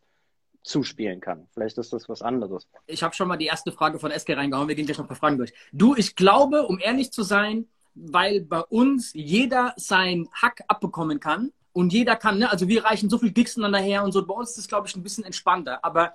[0.65, 1.47] zuspielen kann.
[1.53, 2.67] Vielleicht ist das was anderes.
[2.87, 4.67] Ich habe schon mal die erste Frage von SK reingehauen.
[4.67, 5.53] Wir gehen gleich noch ein paar Fragen durch.
[5.73, 11.53] Du, ich glaube, um ehrlich zu sein, weil bei uns jeder sein Hack abbekommen kann
[11.73, 14.27] und jeder kann, ne, also wir reichen so viel Gigs einander her und so.
[14.27, 15.85] Bei uns ist es, glaube ich, ein bisschen entspannter.
[15.85, 16.15] Aber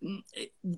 [0.00, 0.22] mh,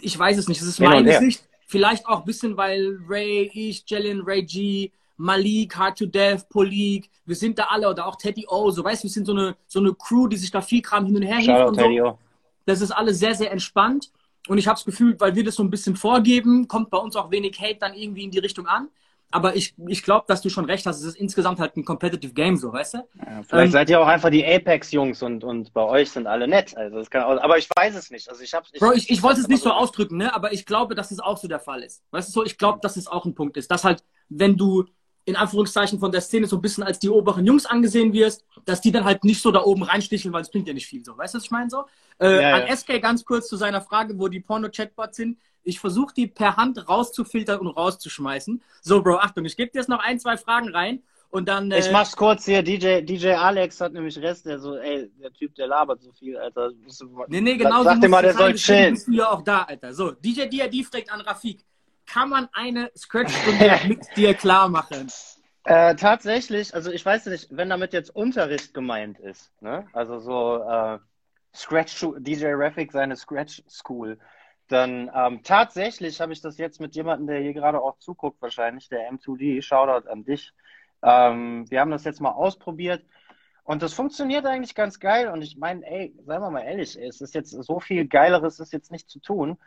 [0.01, 0.61] ich weiß es nicht.
[0.61, 1.19] Das ist Hin meine.
[1.19, 1.49] Sicht.
[1.69, 7.11] Vielleicht auch ein bisschen, weil Ray, ich, Jalen, Ray G, Malik, Hard to Death, Polik,
[7.25, 9.57] wir sind da alle oder auch Teddy O, so weißt du, wir sind so eine,
[9.67, 12.19] so eine Crew, die sich da viel Kram hin und her hilft Shoutout und so.
[12.67, 14.11] Das ist alles sehr, sehr entspannt.
[14.49, 17.17] Und ich habe das Gefühl, weil wir das so ein bisschen vorgeben, kommt bei uns
[17.17, 18.89] auch wenig Hate dann irgendwie in die Richtung an.
[19.33, 21.01] Aber ich, ich glaube, dass du schon recht hast.
[21.01, 22.99] Es ist insgesamt halt ein competitive Game, so, weißt du?
[22.99, 26.47] Ja, vielleicht Ähm, seid ihr auch einfach die Apex-Jungs und, und bei euch sind alle
[26.47, 26.77] nett.
[26.77, 28.29] Also das kann auch, aber ich weiß es nicht.
[28.29, 30.33] Also ich hab's, ich, Bro, ich, ich wollte es nicht so ausdrücken, ne?
[30.33, 32.05] aber ich glaube, dass es auch so der Fall ist.
[32.13, 32.45] Weißt du so?
[32.45, 33.69] Ich glaube, dass es auch ein Punkt ist.
[33.71, 34.85] Dass halt, wenn du
[35.27, 38.81] in Anführungszeichen von der Szene so ein bisschen als die oberen Jungs angesehen wirst, dass
[38.81, 41.19] die dann halt nicht so da oben reinsticheln, weil es bringt ja nicht viel so.
[41.19, 41.85] Weißt du, was ich meine so?
[42.21, 42.77] Äh, Ja, an ja.
[42.77, 45.37] SK ganz kurz zu seiner Frage, wo die Porno-Chatbots sind.
[45.65, 48.63] Ich versuche die per Hand rauszufiltern und rauszuschmeißen.
[48.83, 51.73] So, Bro, Achtung, ich gebe dir jetzt noch ein, zwei Fragen rein und dann.
[51.73, 52.63] Äh, Ich mach's kurz hier.
[52.63, 56.37] DJ, DJ Alex hat nämlich Rest, der so, ey, der Typ, der labert so viel,
[56.37, 56.71] Alter.
[56.71, 58.95] Du Nee, nee, genau Sag so dir mal, der soll chillen.
[58.95, 59.93] bist du ja auch da, Alter.
[59.93, 61.65] So, DJ DRD fragt an Rafik.
[62.07, 65.09] Kann man eine Scratch-Stunde mit dir klar machen?
[65.65, 69.87] Äh, tatsächlich, also ich weiß nicht, wenn damit jetzt Unterricht gemeint ist, ne?
[69.93, 70.99] Also so äh,
[71.55, 74.19] Scratch DJ Raffic seine Scratch School,
[74.69, 78.89] dann ähm, tatsächlich habe ich das jetzt mit jemandem, der hier gerade auch zuguckt, wahrscheinlich,
[78.89, 80.53] der M2D, Shoutout an dich.
[81.03, 83.05] Ähm, wir haben das jetzt mal ausprobiert
[83.67, 85.29] und das funktioniert eigentlich ganz geil.
[85.29, 88.61] Und ich meine, ey, seien wir mal ehrlich, ey, es ist jetzt so viel Geileres
[88.61, 89.59] ist jetzt nicht zu tun.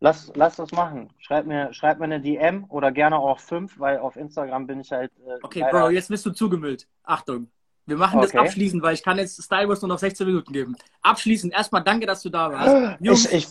[0.00, 1.08] Lass, lass das machen.
[1.18, 4.92] Schreib mir, schreib mir eine DM oder gerne auch fünf, weil auf Instagram bin ich
[4.92, 5.10] halt.
[5.26, 6.86] Äh, Okay, Bro, jetzt bist du zugemüllt.
[7.02, 7.48] Achtung.
[7.86, 8.38] Wir machen das Okay.
[8.40, 10.76] abschließend, weil ich kann jetzt Star Wars nur noch 16 Minuten geben.
[11.02, 13.00] Abschließend, erstmal danke, dass du da warst.
[13.00, 13.48] Jungs, Ich, ich,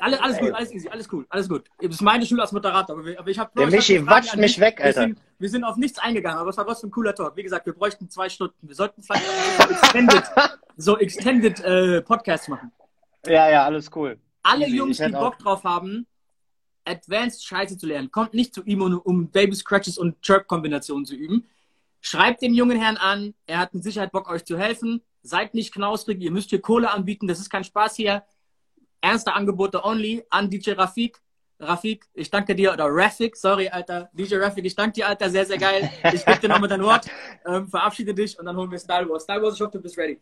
[0.00, 1.64] alles, alles gut, alles easy, alles cool, alles gut.
[1.80, 4.60] Das ist meine Schule als Moderator, aber, wir, aber ich habe Der Michi watscht mich
[4.60, 5.00] weg, Alter.
[5.00, 7.34] Wir sind, wir sind auf nichts eingegangen, aber es war trotzdem ein cooler Talk.
[7.36, 8.54] Wie gesagt, wir bräuchten zwei Stunden.
[8.68, 10.22] Wir sollten vielleicht so extended,
[10.76, 12.70] so extended äh, Podcasts machen.
[13.26, 14.18] ja, ja, alles cool.
[14.48, 16.06] Alle Easy, Jungs, die Bock drauf haben,
[16.84, 21.46] Advanced Scheiße zu lernen, kommt nicht zu ihm, um, Baby Scratches und Chirp-Kombinationen zu üben.
[22.00, 25.02] Schreibt den jungen Herrn an, er hat mit Sicherheit Bock, euch zu helfen.
[25.22, 28.24] Seid nicht knausrig, ihr müsst hier Kohle anbieten, das ist kein Spaß hier.
[29.00, 31.20] Ernste Angebote only an DJ Rafik.
[31.60, 34.08] Rafik, ich danke dir, oder Rafik, sorry, Alter.
[34.12, 35.90] DJ Rafik, ich danke dir, Alter, sehr, sehr geil.
[36.14, 37.06] Ich gebe dir nochmal dein Wort,
[37.46, 39.24] ähm, verabschiede dich und dann holen wir Style Wars.
[39.24, 40.18] Style Wars, ich hoffe, du bist ready.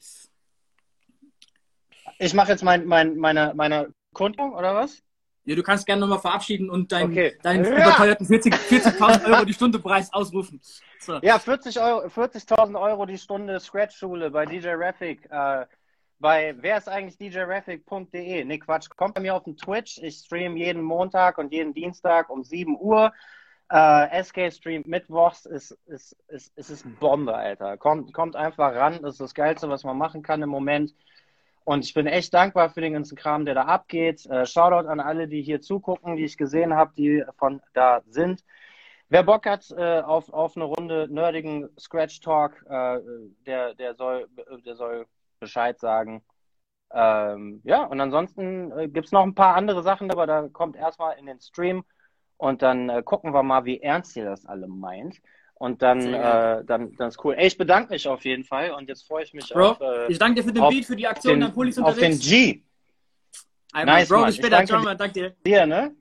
[2.19, 5.03] Ich mache jetzt mein, mein, meine, meine Kundung, oder was?
[5.45, 7.37] Ja, du kannst gerne nochmal verabschieden und deinen Okay.
[7.43, 7.81] deinen Ja.
[7.81, 10.61] überteuerten 40 40.000 Euro die Stunde Preis ausrufen.
[10.99, 11.19] So.
[11.23, 15.29] Ja, 40 Euro, 40.000 Euro die Stunde Scratch-Schule bei DJ Raffic.
[15.31, 15.67] Äh,
[16.19, 18.45] bei wer ist eigentlich djraffic.de?
[18.45, 18.89] Nee, Quatsch.
[18.97, 19.99] Kommt bei mir auf den Twitch.
[19.99, 23.13] Ich stream jeden Montag und jeden Dienstag um 7 Uhr.
[23.69, 27.77] Äh, SK Stream Mittwochs ist, ist, ist, ist, ist Bombe, Alter.
[27.77, 29.01] Kommt, kommt einfach ran.
[29.03, 30.95] Das ist das Geilste, was man machen kann im Moment.
[31.67, 34.25] Und ich bin echt dankbar für den ganzen Kram, der da abgeht.
[34.27, 38.45] Äh, Shoutout an alle, die hier zugucken, die ich gesehen habe, die von da sind.
[39.09, 43.01] Wer Bock hat äh, auf, auf eine Runde nerdigen Scratch Talk, äh,
[43.47, 44.29] der, der, soll,
[44.65, 45.07] der soll
[45.41, 46.23] Bescheid sagen.
[46.93, 50.77] Ähm, ja, und ansonsten äh, gibt es noch ein paar andere Sachen, aber da kommt
[50.77, 51.85] erstmal in den Stream
[52.37, 55.21] und dann äh, gucken wir mal, wie ernst ihr das alle meint.
[55.59, 57.35] Und dann, äh, dann, dann ist cool.
[57.35, 59.81] Ey, ich bedanke mich auf jeden Fall und jetzt freue ich mich Bro, auf.
[59.81, 61.95] Äh, ich danke dir für den auf Beat, für die Aktion, den, dann Pulis auf
[61.95, 62.29] den unterwegs.
[62.29, 62.63] G.
[63.73, 64.27] Einmal, Nice, Bro, Mann.
[64.27, 64.57] bis Ich später.
[64.57, 64.85] danke Ciao, dir.
[64.85, 64.99] Mann.
[64.99, 65.37] Danke dir.
[65.47, 65.97] Hier, ne?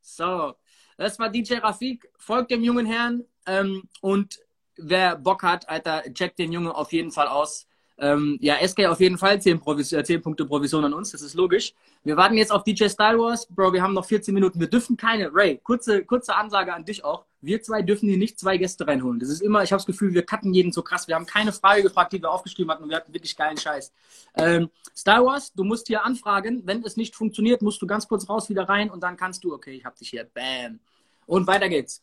[0.00, 0.54] So,
[0.96, 2.08] das war DJ Rafik.
[2.18, 4.38] Folgt dem jungen Herrn ähm, und
[4.76, 7.66] wer Bock hat, Alter, checkt den Jungen auf jeden Fall aus.
[7.96, 11.22] Ähm, ja, SK auf jeden Fall 10, Provis äh, 10 Punkte Provision an uns, das
[11.22, 11.74] ist logisch.
[12.02, 13.46] Wir warten jetzt auf DJ Style Wars.
[13.46, 14.58] Bro, wir haben noch 14 Minuten.
[14.58, 17.24] Wir dürfen keine, Ray, kurze, kurze Ansage an dich auch.
[17.40, 19.20] Wir zwei dürfen hier nicht zwei Gäste reinholen.
[19.20, 21.06] Das ist immer, ich habe das Gefühl, wir cutten jeden so krass.
[21.06, 23.92] Wir haben keine Frage gefragt, die wir aufgeschrieben hatten und wir hatten wirklich geilen Scheiß.
[24.34, 26.62] Ähm, Star Wars, du musst hier anfragen.
[26.64, 29.54] Wenn es nicht funktioniert, musst du ganz kurz raus, wieder rein und dann kannst du,
[29.54, 30.24] okay, ich hab dich hier.
[30.24, 30.80] Bam.
[31.26, 32.02] Und weiter geht's.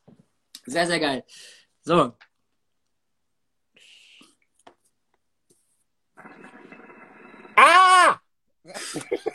[0.66, 1.24] Sehr, sehr geil.
[1.82, 2.14] So.
[7.62, 8.20] Ah!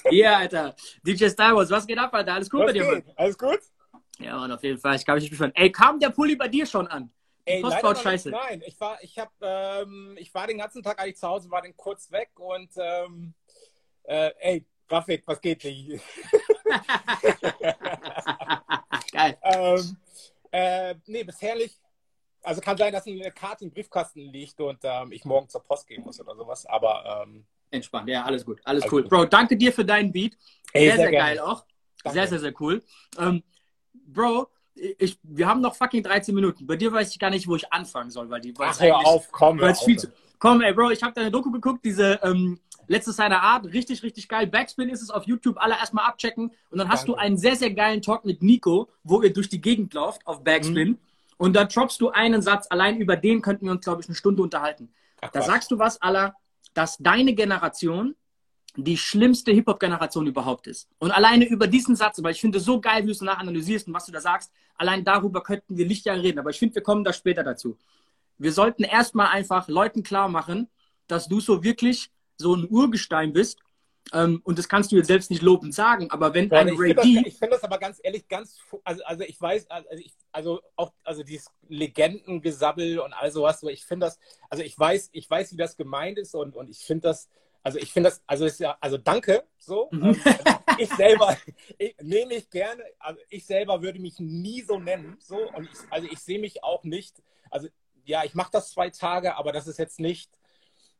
[0.09, 0.75] Hier, Alter.
[1.03, 2.35] DJ Star Wars, was geht ab, Alter?
[2.35, 3.03] Alles cool Was bei dir, Mann?
[3.17, 3.61] Alles gut?
[4.19, 4.97] Ja, Mann, auf jeden Fall.
[4.97, 5.53] Ich kann mich nicht beschweren.
[5.55, 7.13] Ey, kam der Pulli bei dir schon an?
[7.47, 8.31] Die Ey, Post noch scheiße.
[8.31, 11.63] Nein, ich war, ich hab, ähm, ich war den ganzen Tag eigentlich zu Hause, war
[11.63, 13.35] dann kurz weg und ähm,
[14.05, 15.91] äh, ey, Grafik, was geht nicht?
[19.13, 19.39] Geil.
[19.43, 19.97] ähm,
[20.51, 21.81] äh, nee, bisher nicht.
[22.43, 25.87] Also kann sein, dass eine Karte im Briefkasten liegt und ähm, ich morgen zur Post
[25.87, 26.67] gehen muss oder sowas.
[26.67, 28.61] Aber ähm, Entspannt, ja, alles gut.
[28.65, 29.03] Alles cool.
[29.05, 30.37] Bro, danke dir für deinen Beat.
[30.73, 31.29] ey, sehr, sehr, gerne.
[31.35, 31.65] geil auch.
[32.03, 32.19] Danke.
[32.19, 32.83] Sehr, sehr, sehr cool.
[33.19, 33.43] Ähm,
[33.93, 36.67] Bro, ich, wir haben noch fucking 13 Minuten.
[36.67, 39.31] Bei dir weiß ich gar nicht, wo ich anfangen soll, weil die Ach, hör auf,
[39.33, 39.61] komm.
[39.61, 39.85] hör auf.
[39.85, 40.09] viel zu.
[40.39, 44.29] Komm, ey, Bro, ich habe deine Doku geguckt, diese ähm, letzte seiner Art, richtig, richtig
[44.29, 44.47] geil.
[44.47, 46.53] Backspin ist es auf YouTube, alle erstmal abchecken.
[46.71, 47.13] Und dann hast Danke.
[47.13, 50.45] du einen sehr, sehr geilen Talk mit Nico, wo ihr durch die Gegend lauft auf
[50.45, 50.91] Backspin.
[50.91, 50.99] Mhm.
[51.39, 54.15] Und da droppst du einen Satz, allein über den könnten wir uns, glaube ich, eine
[54.15, 54.91] Stunde unterhalten.
[55.21, 56.35] Ach, Da sagst du was, aller,
[56.77, 58.15] dass deine Generation
[58.77, 60.91] die schlimmste Hip-Hop-Generation überhaupt ist.
[60.99, 63.89] Und alleine über diesen Satz, weil ich finde so geil, wie du es danach analysierst
[63.89, 66.39] und was du da sagst, allein darüber könnten wir Lichtjahre reden.
[66.39, 67.79] Aber ich finde, wir kommen da später dazu.
[68.37, 70.69] Wir sollten erstmal einfach Leuten klar machen,
[71.07, 73.59] dass du so wirklich so ein Urgestein bist.
[74.13, 76.79] Ähm, und das kannst du jetzt selbst nicht lobend sagen, aber wenn Ja, ein ich
[76.79, 77.15] Ray finde D.
[77.17, 80.61] das, ich find das aber ganz ehrlich ganz, also, also ich weiß, also, ich, also
[80.77, 85.29] auch, also dieses Legendengesabbel und all sowas, so ich finde das, also ich weiß, ich
[85.29, 87.29] weiß, wie das gemeint ist und, und ich finde das,
[87.65, 89.89] also ich finde das, also ist ja, also danke, so.
[89.91, 90.05] Mhm.
[90.05, 90.21] Ähm,
[90.79, 91.37] ich selber,
[91.79, 95.79] ich, nehme ich gerne, also ich selber würde mich nie so nennen, so und ich,
[95.91, 97.69] also ich sehe mich auch nicht, also
[98.05, 100.31] ja, ich mache das zwei Tage, aber das ist jetzt nicht,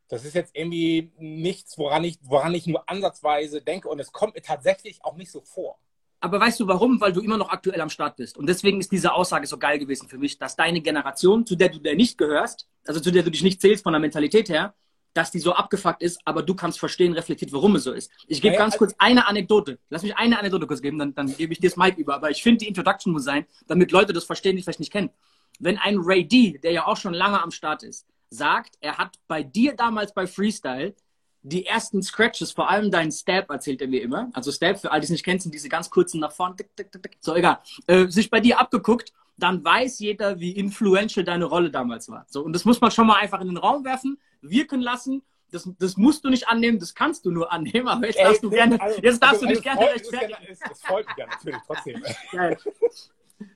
[0.09, 4.35] das ist jetzt irgendwie nichts, woran ich, woran ich nur ansatzweise denke und es kommt
[4.35, 5.79] mir tatsächlich auch nicht so vor.
[6.21, 7.01] Aber weißt du warum?
[7.01, 8.39] Weil du immer noch aktuell am Start bist.
[8.39, 11.69] Und deswegen ist diese Aussage so geil gewesen für mich, dass deine Generation, zu der
[11.69, 14.75] du der nicht gehörst, also zu der du dich nicht zählst von der Mentalität her,
[15.13, 18.11] dass die so abgefuckt ist, aber du kannst verstehen, reflektiert, warum es so ist.
[18.27, 19.79] Ich gebe Naja, ganz also- kurz eine Anekdote.
[19.89, 22.15] Lass mich eine Anekdote kurz geben, dann, dann gebe ich dir das Mic über.
[22.15, 25.11] Aber ich finde, die Introduction muss sein, damit Leute das verstehen, die vielleicht nicht kennen.
[25.59, 29.17] Wenn ein Ray D, der ja auch schon lange am Start ist, sagt, er hat
[29.29, 30.95] bei dir damals bei Freestyle
[31.43, 34.31] die ersten Scratches, vor allem deinen Stab, erzählt er mir immer.
[34.33, 36.75] Also Stab, für alle, die es nicht kennen, sind diese ganz kurzen nach vorne, tick,
[36.77, 37.17] tick, tick, tick.
[37.21, 42.09] so egal, äh, sich bei dir abgeguckt, dann weiß jeder, wie influential deine Rolle damals
[42.09, 42.27] war.
[42.29, 45.23] So, und das muss man schon mal einfach in den Raum werfen, wirken lassen.
[45.53, 48.51] Das, das musst du nicht annehmen, das kannst du nur annehmen, aber jetzt darfst du
[48.51, 50.31] gerne, also- jetzt darfst du also dich es gerne rechtfertigen.
[50.43, 52.03] ja- Es, es freut mich ja natürlich trotzdem.
[52.33, 52.59] Geil.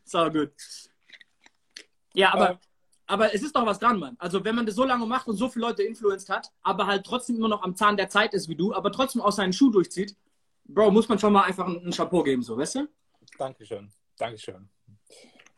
[0.04, 0.52] So gut.
[2.14, 2.58] Ja, aber, Ähm.
[3.10, 4.16] Aber es ist doch was dran, Mann.
[4.18, 7.04] Also wenn man das so lange macht und so viele Leute influenced hat, aber halt
[7.04, 9.70] trotzdem immer noch am Zahn der Zeit ist wie du, aber trotzdem aus seinen Schuh
[9.70, 10.16] durchzieht,
[10.64, 12.88] Bro, muss man schon mal einfach ein, ein Chapeau geben, so, weißt du?
[13.36, 13.90] Dankeschön.
[14.16, 14.68] Dankeschön.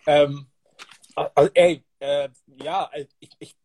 [0.07, 0.47] Ähm,
[1.15, 2.91] also, ey, äh, ja,
[3.21, 3.57] ich, ich,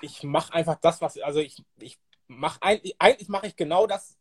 [0.00, 4.16] ich mache einfach das, was, also ich, ich mache eigentlich, eigentlich mache ich genau das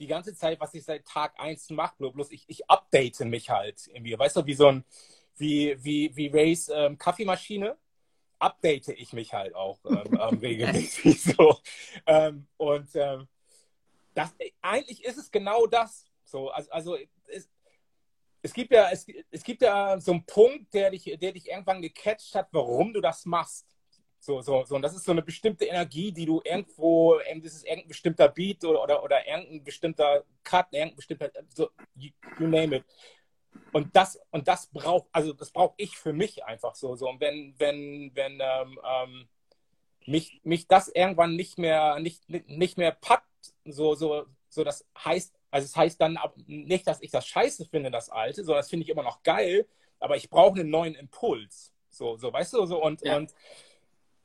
[0.00, 3.86] die ganze Zeit, was ich seit Tag 1 mache, bloß ich, ich update mich halt
[3.86, 4.84] irgendwie, weißt du, wie so ein,
[5.36, 7.76] wie, wie, wie Rays ähm, Kaffeemaschine,
[8.42, 11.58] update ich mich halt auch ähm, ähm, regelmäßig so.
[12.06, 13.28] Ähm, und ähm,
[14.14, 16.06] das, eigentlich ist es genau das.
[16.24, 17.48] So, also, also es,
[18.42, 21.80] es gibt ja, es, es gibt ja so einen Punkt, der dich, der dich irgendwann
[21.80, 23.66] gecatcht hat, warum du das machst.
[24.18, 24.76] So, so, so.
[24.76, 28.64] Und das ist so eine bestimmte Energie, die du irgendwo, das ist irgendein bestimmter Beat
[28.64, 32.84] oder, oder, oder irgendein bestimmter Cut, irgendein bestimmter, so, you, you name it.
[33.72, 36.94] Und das, und das braucht, also das brauche ich für mich einfach so.
[36.96, 37.08] so.
[37.08, 39.28] Und wenn, wenn, wenn ähm, ähm,
[40.06, 43.26] mich, mich das irgendwann nicht mehr, nicht, nicht mehr packt,
[43.64, 47.66] so, so, so das heißt, also es das heißt dann nicht, dass ich das scheiße
[47.66, 49.66] finde, das Alte, sondern das finde ich immer noch geil,
[50.00, 51.72] aber ich brauche einen neuen Impuls.
[51.90, 53.16] So, so, weißt du, so und, ja.
[53.16, 53.34] und,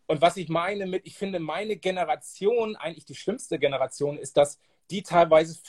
[0.08, 4.60] und was ich meine mit, ich finde, meine Generation, eigentlich die schlimmste Generation, ist, dass
[4.90, 5.60] die teilweise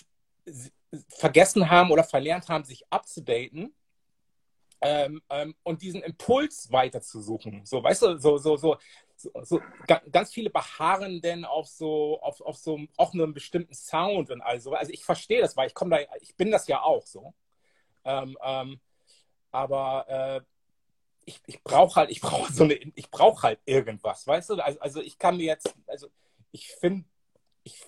[1.08, 3.74] vergessen haben oder verlernt haben, sich abzudaten
[4.80, 7.66] ähm, ähm, und diesen Impuls weiterzusuchen.
[7.66, 8.78] So, weißt du, so, so, so,
[9.16, 14.30] so, so ganz viele beharren denn auf so, auf, auf so auch einen bestimmten Sound
[14.30, 14.72] und also.
[14.72, 17.34] Also ich verstehe das, weil ich komme da, ich bin das ja auch so.
[18.04, 18.80] Ähm, ähm
[19.50, 20.40] aber äh,
[21.24, 24.54] ich, ich brauche halt, ich brauche so eine, ich brauche halt irgendwas, weißt du?
[24.54, 26.08] Also, also ich kann mir jetzt, also
[26.52, 27.04] ich finde,
[27.64, 27.80] ich,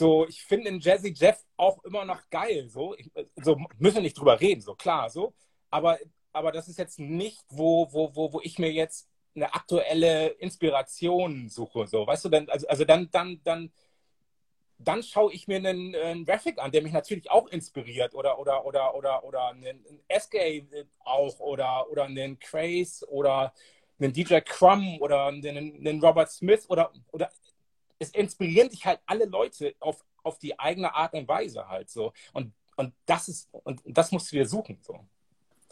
[0.00, 4.02] so, ich finde den Jazzy Jeff auch immer noch geil, so, ich, so müssen wir
[4.02, 5.34] nicht drüber reden, so klar, so,
[5.70, 5.98] aber,
[6.32, 11.50] aber das ist jetzt nicht, wo, wo, wo, wo ich mir jetzt eine aktuelle Inspiration
[11.50, 13.70] suche, so, weißt du, dann, also, also dann, dann, dann,
[14.78, 18.64] dann schaue ich mir einen, einen Graphic an, der mich natürlich auch inspiriert oder oder
[18.64, 20.64] oder oder oder einen, einen SK
[21.04, 23.52] auch oder oder einen Craze oder
[23.98, 27.30] einen DJ Crumb oder einen, einen Robert Smith oder oder
[28.00, 32.12] es inspirieren dich halt alle Leute auf, auf die eigene Art und Weise halt so
[32.32, 35.06] und und das ist und das musst du dir suchen so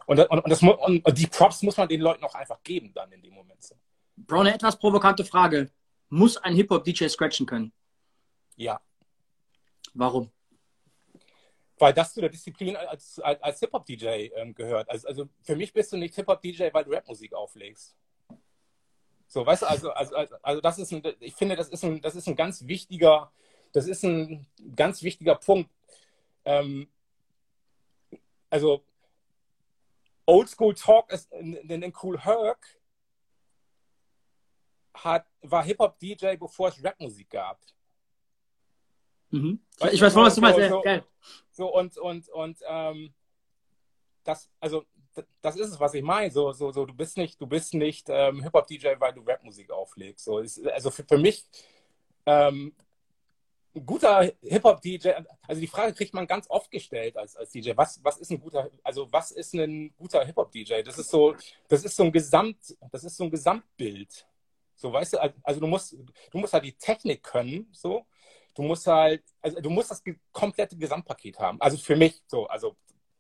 [0.07, 3.13] und, und, und, das, und die Props muss man den Leuten auch einfach geben dann
[3.13, 3.75] in dem Moment so.
[4.17, 5.71] Bro, eine etwas provokante Frage.
[6.09, 7.73] Muss ein Hip-Hop-DJ scratchen können?
[8.57, 8.81] Ja.
[9.93, 10.31] Warum?
[11.79, 14.89] Weil das zu der Disziplin als, als, als Hip-Hop-DJ ähm, gehört.
[14.89, 17.95] Also, also für mich bist du nicht Hip-Hop-DJ, weil du Rapmusik auflegst.
[19.29, 22.17] So, weißt du, also, also, also das ist ein, ich finde, das ist ein, das
[22.17, 23.31] ist ein ganz wichtiger,
[23.73, 25.71] das ist ein ganz wichtiger Punkt.
[26.47, 26.89] Ähm,
[28.49, 28.83] also
[30.25, 32.79] Oldschool Talk ist in, in Cool Herc
[34.95, 37.61] hat, war Hip-Hop-DJ, bevor es Rapmusik gab.
[39.31, 39.61] Mhm.
[39.93, 40.59] Ich weiß, was du meinst.
[40.59, 41.03] So, so,
[41.51, 43.15] so, und, und, und ähm,
[44.25, 44.87] das, also
[45.41, 46.31] das ist es, was ich meine.
[46.31, 50.25] So, so, so, du bist nicht, du bist nicht ähm, Hip-Hop-DJ, weil du Rapmusik auflegst.
[50.25, 51.45] So, ist, also für, für mich
[52.27, 52.75] ähm,
[53.75, 55.11] ein guter Hip-Hop-DJ,
[55.47, 57.73] also die Frage kriegt man ganz oft gestellt als, als DJ.
[57.77, 60.83] Was, was ist ein guter, also was ist ein guter Hip-Hop-DJ?
[60.83, 61.35] Das ist so,
[61.69, 64.27] das ist so ein Gesamt, das ist so ein Gesamtbild.
[64.75, 65.97] So, weißt du, also du musst,
[66.31, 68.07] du musst halt die Technik können, so,
[68.55, 70.03] du musst halt, also du musst das
[70.33, 71.61] komplette Gesamtpaket haben.
[71.61, 72.77] Also für mich so, also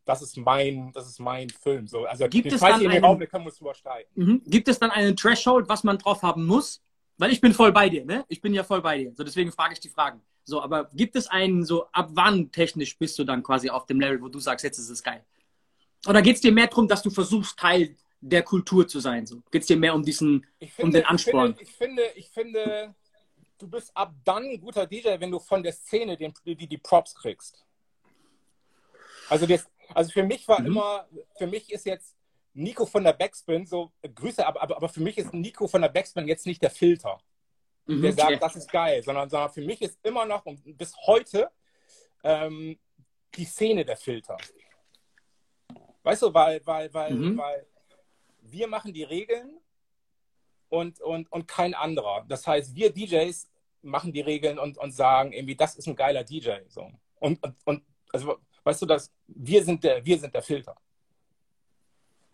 [0.09, 1.87] das ist mein, das ist mein Film.
[1.87, 4.11] So, also gibt es dann einen, Raum, können wir uns übersteigen.
[4.15, 4.43] Mhm.
[4.47, 6.83] Gibt es dann einen Threshold, was man drauf haben muss?
[7.19, 8.25] Weil ich bin voll bei dir, ne?
[8.29, 9.13] Ich bin ja voll bei dir.
[9.15, 10.23] So deswegen frage ich die Fragen.
[10.45, 14.01] So, aber gibt es einen so, ab wann technisch bist du dann quasi auf dem
[14.01, 15.23] Level, wo du sagst, jetzt ist es geil?
[16.07, 19.27] Oder geht es dir mehr darum, dass du versuchst, Teil der Kultur zu sein?
[19.27, 19.43] So?
[19.51, 21.55] Geht es dir mehr um diesen, finde, um den Ansporn?
[21.61, 22.95] Ich finde, ich finde, ich finde
[23.59, 26.79] du bist ab dann ein guter DJ, wenn du von der Szene den, die, die
[26.79, 27.67] Props kriegst.
[29.29, 30.67] Also, das, also für mich war mhm.
[30.67, 32.17] immer, für mich ist jetzt
[32.55, 35.89] Nico von der Backspin, so Grüße, aber, aber, aber für mich ist Nico von der
[35.89, 37.19] Backspin jetzt nicht der Filter,
[37.87, 38.37] mhm, der sagt, ja.
[38.39, 41.51] das ist geil, sondern, sondern für mich ist immer noch und bis heute
[42.25, 42.79] ähm,
[43.35, 44.37] die Szene der Filter.
[46.03, 47.39] Weißt du, weil, weil, weil, mhm.
[47.39, 47.67] weil
[48.41, 49.59] wir machen die Regeln
[50.69, 52.25] und, und, und kein anderer.
[52.29, 53.49] Das heißt, wir DJs
[53.83, 56.61] machen die Regeln und, und sagen irgendwie, das ist ein geiler DJ.
[56.69, 56.91] So.
[57.17, 60.77] Und, und, und also, weißt du, dass wir sind der, wir sind der Filter.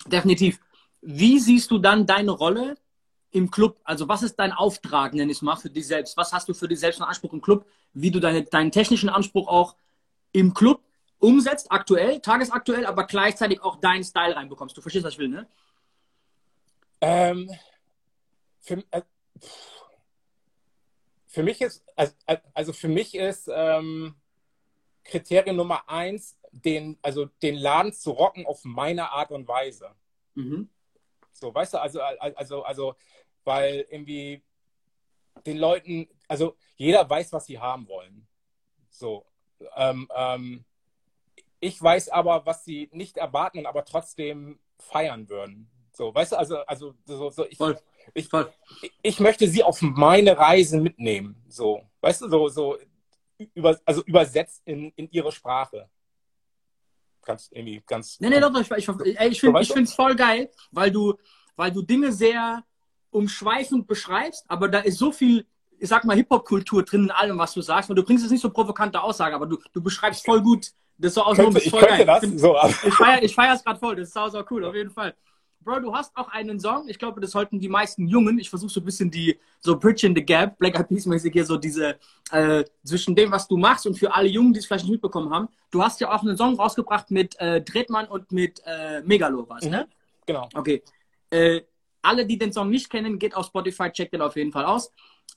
[0.06, 0.60] Definitiv.
[1.00, 2.76] Wie siehst du dann deine Rolle
[3.30, 3.80] im Club?
[3.84, 6.16] Also was ist dein Auftrag, nenn ich es mal, für dich selbst?
[6.16, 7.66] Was hast du für dich selbst einen Anspruch im Club?
[7.92, 9.76] Wie du deine, deinen technischen Anspruch auch
[10.32, 10.82] im Club
[11.18, 14.76] umsetzt, aktuell, tagesaktuell, aber gleichzeitig auch deinen Style reinbekommst.
[14.76, 15.46] Du verstehst, was ich will, ne?
[17.00, 17.50] Ähm,
[18.60, 19.02] für, äh,
[21.26, 22.14] für mich ist, also,
[22.52, 24.14] also für mich ist ähm,
[25.04, 29.90] Kriterium Nummer eins, den, also den Laden zu rocken auf meine Art und Weise.
[30.34, 30.68] Mhm.
[31.32, 32.94] So, weißt du, also, also, also,
[33.44, 34.42] weil irgendwie
[35.46, 38.26] den Leuten, also jeder weiß, was sie haben wollen.
[38.88, 39.26] So,
[39.76, 40.64] ähm, ähm,
[41.60, 45.70] ich weiß aber, was sie nicht erwarten und aber trotzdem feiern würden.
[45.92, 47.78] So, weißt du, also, also so, so ich, Voll.
[48.12, 48.28] Ich,
[49.02, 51.42] ich möchte sie auf meine Reise mitnehmen.
[51.48, 52.78] So, weißt du, so, so
[53.54, 55.88] über, also übersetzt in, in ihre Sprache.
[57.24, 58.18] Ganz irgendwie ganz.
[58.20, 61.14] Nee, nee, doch, ich, ich, ich finde es voll geil, weil du,
[61.56, 62.62] weil du Dinge sehr
[63.10, 65.46] umschweifend beschreibst, aber da ist so viel,
[65.78, 68.42] ich sag mal, Hip-Hop-Kultur drin in allem, was du sagst, weil du bringst jetzt nicht
[68.42, 71.70] so provokante Aussagen, aber du, du beschreibst voll gut, Das ist auch Könnte, so ich
[71.70, 72.20] voll könnte geil.
[72.20, 72.40] das.
[72.40, 74.90] So, aber- Ich feiere ich feier's gerade voll, das ist sau, sau cool, auf jeden
[74.90, 75.14] Fall.
[75.64, 78.70] Bro, du hast auch einen Song, ich glaube, das sollten die meisten Jungen, ich versuche
[78.70, 81.98] so ein bisschen die, so Bridging the Gap, Black Eyed Peas mäßig hier, so diese,
[82.30, 85.32] äh, zwischen dem, was du machst und für alle Jungen, die es vielleicht nicht mitbekommen
[85.32, 85.48] haben.
[85.70, 89.64] Du hast ja auch einen Song rausgebracht mit äh, Tretmann und mit äh, Megalo, was,
[89.64, 89.88] ne?
[90.26, 90.48] Genau.
[90.54, 90.82] Okay.
[91.30, 91.62] Äh,
[92.02, 94.92] alle, die den Song nicht kennen, geht auf Spotify, checkt den auf jeden Fall aus.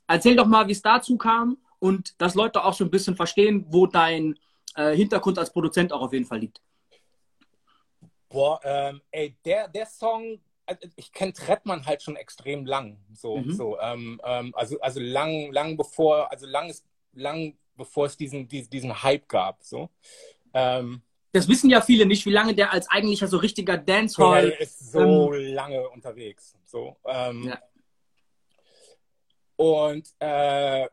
[0.08, 3.66] Erzähl doch mal, wie es dazu kam und dass Leute auch so ein bisschen verstehen,
[3.70, 4.38] wo dein
[4.76, 6.62] äh, Hintergrund als Produzent auch auf jeden Fall liegt.
[8.30, 12.98] Boah, ähm, ey, der, der Song, also ich kenne Trettmann halt schon extrem lang.
[13.14, 13.52] So, Mhm.
[13.54, 18.48] so, ähm, ähm, also, also lang, lang bevor, also lang ist, lang bevor es diesen,
[18.48, 19.64] diesen, diesen Hype gab.
[19.64, 19.90] So.
[20.54, 21.02] Ähm,
[21.32, 24.52] Das wissen ja viele nicht, wie lange der als eigentlicher so richtiger Dancehall.
[24.52, 26.58] er ist so lange unterwegs.
[26.66, 27.62] So, ähm, Ja.
[29.56, 30.88] Und äh,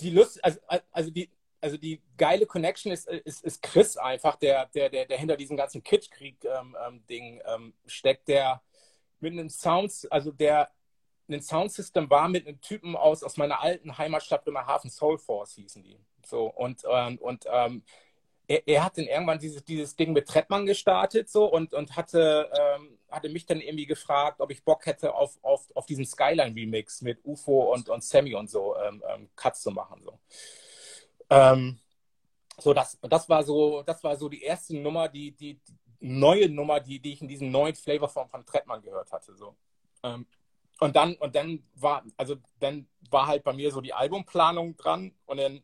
[0.00, 0.58] die Lust, also,
[0.92, 1.28] also die,
[1.60, 5.56] also die geile Connection ist, ist, ist Chris einfach, der, der, der, der hinter diesem
[5.56, 8.62] ganzen Kitschkrieg-Ding ähm, ähm, steckt, der
[9.20, 10.70] mit einem Sounds, also der
[11.34, 15.82] ein Soundsystem war mit einem Typen aus, aus meiner alten Heimatstadt Bremerhaven, Soul Force hießen
[15.82, 15.98] die.
[16.26, 17.82] So, und, ähm, und ähm,
[18.46, 22.50] er, er hat dann irgendwann dieses, dieses Ding mit Trettmann gestartet so und, und hatte,
[22.58, 27.02] ähm, hatte mich dann irgendwie gefragt, ob ich Bock hätte, auf, auf, auf diesen Skyline-Remix
[27.02, 30.02] mit UFO und, und Sammy und so ähm, ähm, Cuts zu machen.
[30.04, 30.18] So.
[31.30, 31.78] Ähm,
[32.58, 36.48] so, das, das war so, das war so die erste Nummer, die, die, die neue
[36.48, 39.34] Nummer, die, die ich in diesem neuen Flavor von, von Trettmann gehört hatte.
[39.34, 39.56] So.
[40.02, 40.26] Ähm,
[40.80, 45.14] und dann, und dann war, also dann war halt bei mir so die Albumplanung dran
[45.26, 45.62] und dann,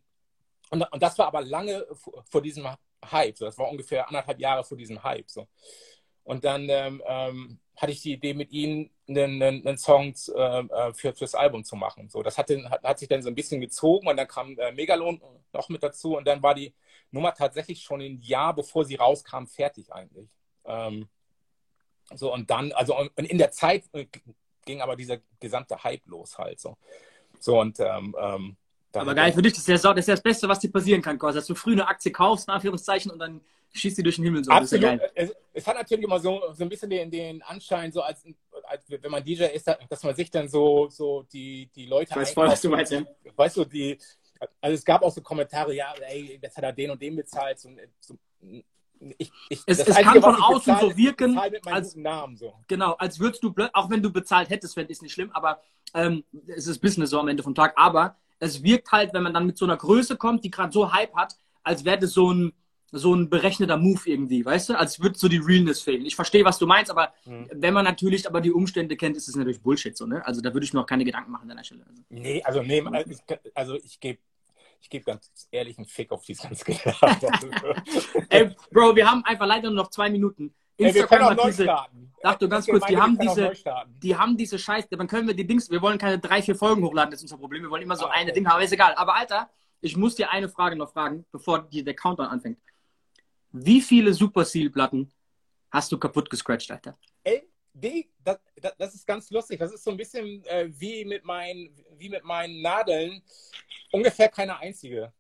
[0.71, 2.69] und, und das war aber lange vor, vor diesem
[3.11, 3.37] Hype.
[3.37, 3.45] So.
[3.45, 5.31] Das war ungefähr anderthalb Jahre vor diesem Hype.
[5.31, 5.49] So.
[6.25, 10.93] Und dann ähm, ähm, hatte ich die Idee, mit ihnen einen, einen, einen Song äh,
[10.95, 12.09] für, fürs Album zu machen.
[12.09, 14.59] So, das hat, den, hat, hat sich dann so ein bisschen gezogen und dann kam
[14.59, 15.21] äh, Megalon
[15.53, 16.75] noch mit dazu und dann war die
[17.11, 20.29] Nummer tatsächlich schon ein Jahr, bevor sie rauskam, fertig eigentlich.
[20.65, 21.09] Ähm,
[22.15, 24.07] so und dann, also und in der Zeit äh,
[24.65, 26.77] ging aber dieser gesamte Hype los halt so.
[27.39, 28.57] So und ähm, ähm,
[29.01, 31.03] Aber geil für dich, das ist, ja, das ist ja das Beste, was dir passieren
[31.03, 31.39] kann, quasi.
[31.39, 33.41] Dass du früh eine Aktie kaufst, in Anführungszeichen, und dann
[33.73, 34.51] schießt die durch den Himmel so.
[34.51, 35.01] Das ist ja Absolut.
[35.01, 35.11] geil.
[35.15, 38.25] Es, es hat natürlich immer so, so ein bisschen den, den Anschein, so als,
[38.65, 42.11] als wenn man DJ ist, dass man sich dann so, so die, die Leute.
[42.11, 43.03] Ich weiß voll, was du meinst, ja.
[43.35, 43.99] Weißt du, die,
[44.61, 47.59] also es gab auch so Kommentare, ja, ey, jetzt hat er den und den bezahlt.
[47.59, 47.71] So,
[48.01, 48.17] so,
[49.19, 51.65] ich, ich, Es- das es Einzige, kann von außen bezahle, so wirken, ich bezahle mit
[51.67, 52.55] meinem als- Namen so.
[52.67, 55.61] Genau, als würdest du, auch wenn du bezahlt hättest, fände ich es nicht schlimm, aber
[55.95, 57.75] ähm, es ist Business so am Ende vom Tag.
[57.77, 60.93] Aber es wirkt halt, wenn man dann mit so einer Größe kommt, die gerade so
[60.93, 62.53] Hype hat, als wäre das so ein,
[62.93, 64.79] so ein berechneter Move irgendwie, weißt du?
[64.79, 66.07] Als würde so die Realness fehlen.
[66.07, 67.49] Ich verstehe, was du meinst, aber Mhm.
[67.53, 70.25] wenn man natürlich aber die Umstände kennt, ist es natürlich Bullshit so, ne?
[70.25, 71.85] Also da würde ich mir auch keine Gedanken machen an der Stelle.
[71.89, 72.03] Also.
[72.11, 72.83] Nee, also nee,
[73.55, 74.19] also ich gebe
[74.81, 76.81] ich gebe ganz ehrlich einen Fick auf dieses ganze Geld.
[78.29, 80.55] Ey, Bro, wir haben einfach leider nur noch zwei Minuten.
[80.79, 82.13] Ey, wir können Instagram auch neu diese, starten.
[82.41, 83.53] Du ganz kurz, die haben diese-
[84.03, 86.83] die haben diese Scheiße, dann können wir die Dings, wir wollen keine drei, vier Folgen
[86.85, 87.63] hochladen, das ist unser Problem.
[87.63, 88.35] Wir wollen immer so Ah, eine okay.
[88.41, 88.95] Ding haben, aber ist egal.
[88.95, 89.49] Aber Alter,
[89.81, 92.59] ich muss dir eine Frage noch fragen, bevor die, der Countdown anfängt.
[93.53, 95.11] Wie viele Super Seal-Platten
[95.71, 96.99] hast du kaputt gescratcht, Alter?
[97.23, 99.59] Ey, die, das, das, das ist ganz lustig.
[99.61, 103.23] Das ist so ein bisschen äh, wie, mit meinen, wie mit meinen Nadeln.
[103.93, 105.13] Ungefähr keine einzige.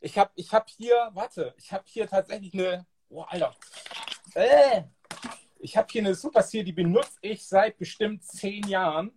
[0.00, 3.54] Ich habe ich hab hier, warte, ich habe hier tatsächlich eine, oh, Alter.
[4.34, 4.82] Äh,
[5.62, 9.10] ich habe hier eine Super Seal, die benutze ich seit bestimmt zehn Jahren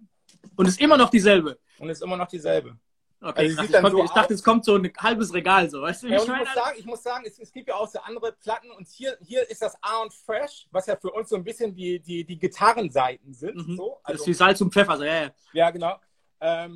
[0.56, 1.60] Und ist immer noch dieselbe.
[1.80, 2.78] und ist immer noch dieselbe.
[3.22, 6.04] Okay, Also ich, konnte, so ich dachte, es kommt so ein halbes Regal, so, weißt
[6.04, 6.08] du?
[6.10, 8.70] Ja, ich muss sagen, ich muss sagen es, es gibt ja auch so andere Platten
[8.72, 11.74] und hier, hier ist das A und Fresh, was ja für uns so ein bisschen
[11.74, 13.56] die, die, die Gitarrenseiten sind.
[13.68, 13.78] Mhm.
[13.78, 13.98] So.
[14.04, 15.32] das Also, ist wie Salz und Pfeffer, so, ja, ja.
[15.54, 15.96] Ja, genau.
[16.42, 16.76] Ähm,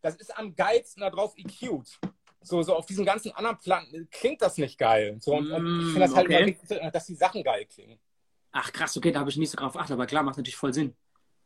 [0.00, 2.00] das ist am geilsten da drauf EQ'd.
[2.40, 5.16] So, so auf diesen ganzen anderen Platten klingt das nicht geil.
[5.20, 6.58] So, und, und ich finde das halt Mm, okay.
[6.80, 7.98] immer dass die Sachen geil klingen.
[8.56, 10.72] Ach krass, okay, da habe ich nicht so drauf geachtet, aber klar, macht natürlich voll
[10.72, 10.94] Sinn.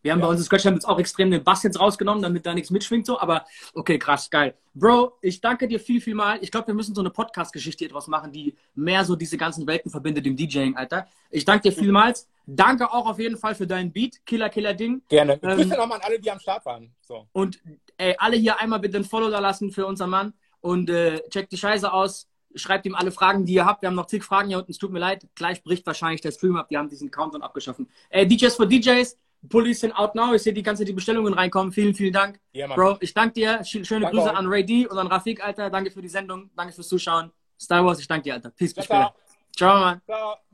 [0.02, 0.26] Wir haben Ja.
[0.26, 3.06] bei uns in Scratch jetzt auch extrem den Bass jetzt rausgenommen, damit da nichts mitschwingt,
[3.06, 4.54] so, aber okay, krass, geil.
[4.74, 6.38] Bro, ich danke dir viel, viel mal.
[6.42, 9.90] Ich glaube, wir müssen so eine Podcast-Geschichte etwas machen, die mehr so diese ganzen Welten
[9.90, 11.09] verbindet im DJing, Alter.
[11.30, 12.28] Ich danke dir vielmals.
[12.46, 15.02] Danke auch auf jeden Fall für deinen Beat, Killer, Killer Ding.
[15.09, 15.40] Gerne.
[15.42, 16.94] Ähm, Grüße nochmal an alle, die am Start waren.
[17.00, 17.26] So.
[17.32, 17.59] Und
[17.96, 21.50] ey, alle hier einmal bitte ein Follow da lassen für unseren Mann und äh, checkt
[21.52, 22.28] die Scheiße aus.
[22.59, 23.82] Schreibt ihm alle Fragen, die ihr habt.
[23.82, 24.70] Wir haben noch zig Fragen hier unten.
[24.70, 25.26] Es tut mir leid.
[25.34, 26.68] Gleich bricht wahrscheinlich der Stream ab.
[26.68, 27.88] Die haben diesen Countdown abgeschaffen.
[28.11, 29.16] Äh, DJs for DJs.
[29.48, 30.34] Pullis sind out now.
[30.34, 31.72] Ich sehe die ganze Zeit die Bestellungen reinkommen.
[31.72, 32.40] Vielen, vielen Dank.
[32.52, 32.66] Ja.
[32.66, 33.64] Bro, ich danke dir.
[33.64, 34.36] Sch schöne Danke Grüße auch.
[34.36, 35.70] an Ray D und an Rafik, Alter.
[35.70, 36.50] Danke für die Sendung.
[36.56, 37.30] Danke fürs Zuschauen.
[37.61, 38.50] Star Wars, ich danke dir, Alter.
[38.50, 39.14] Peace, bis später.
[39.56, 40.00] Ciao, Mann.
[40.06, 40.47] Ciao.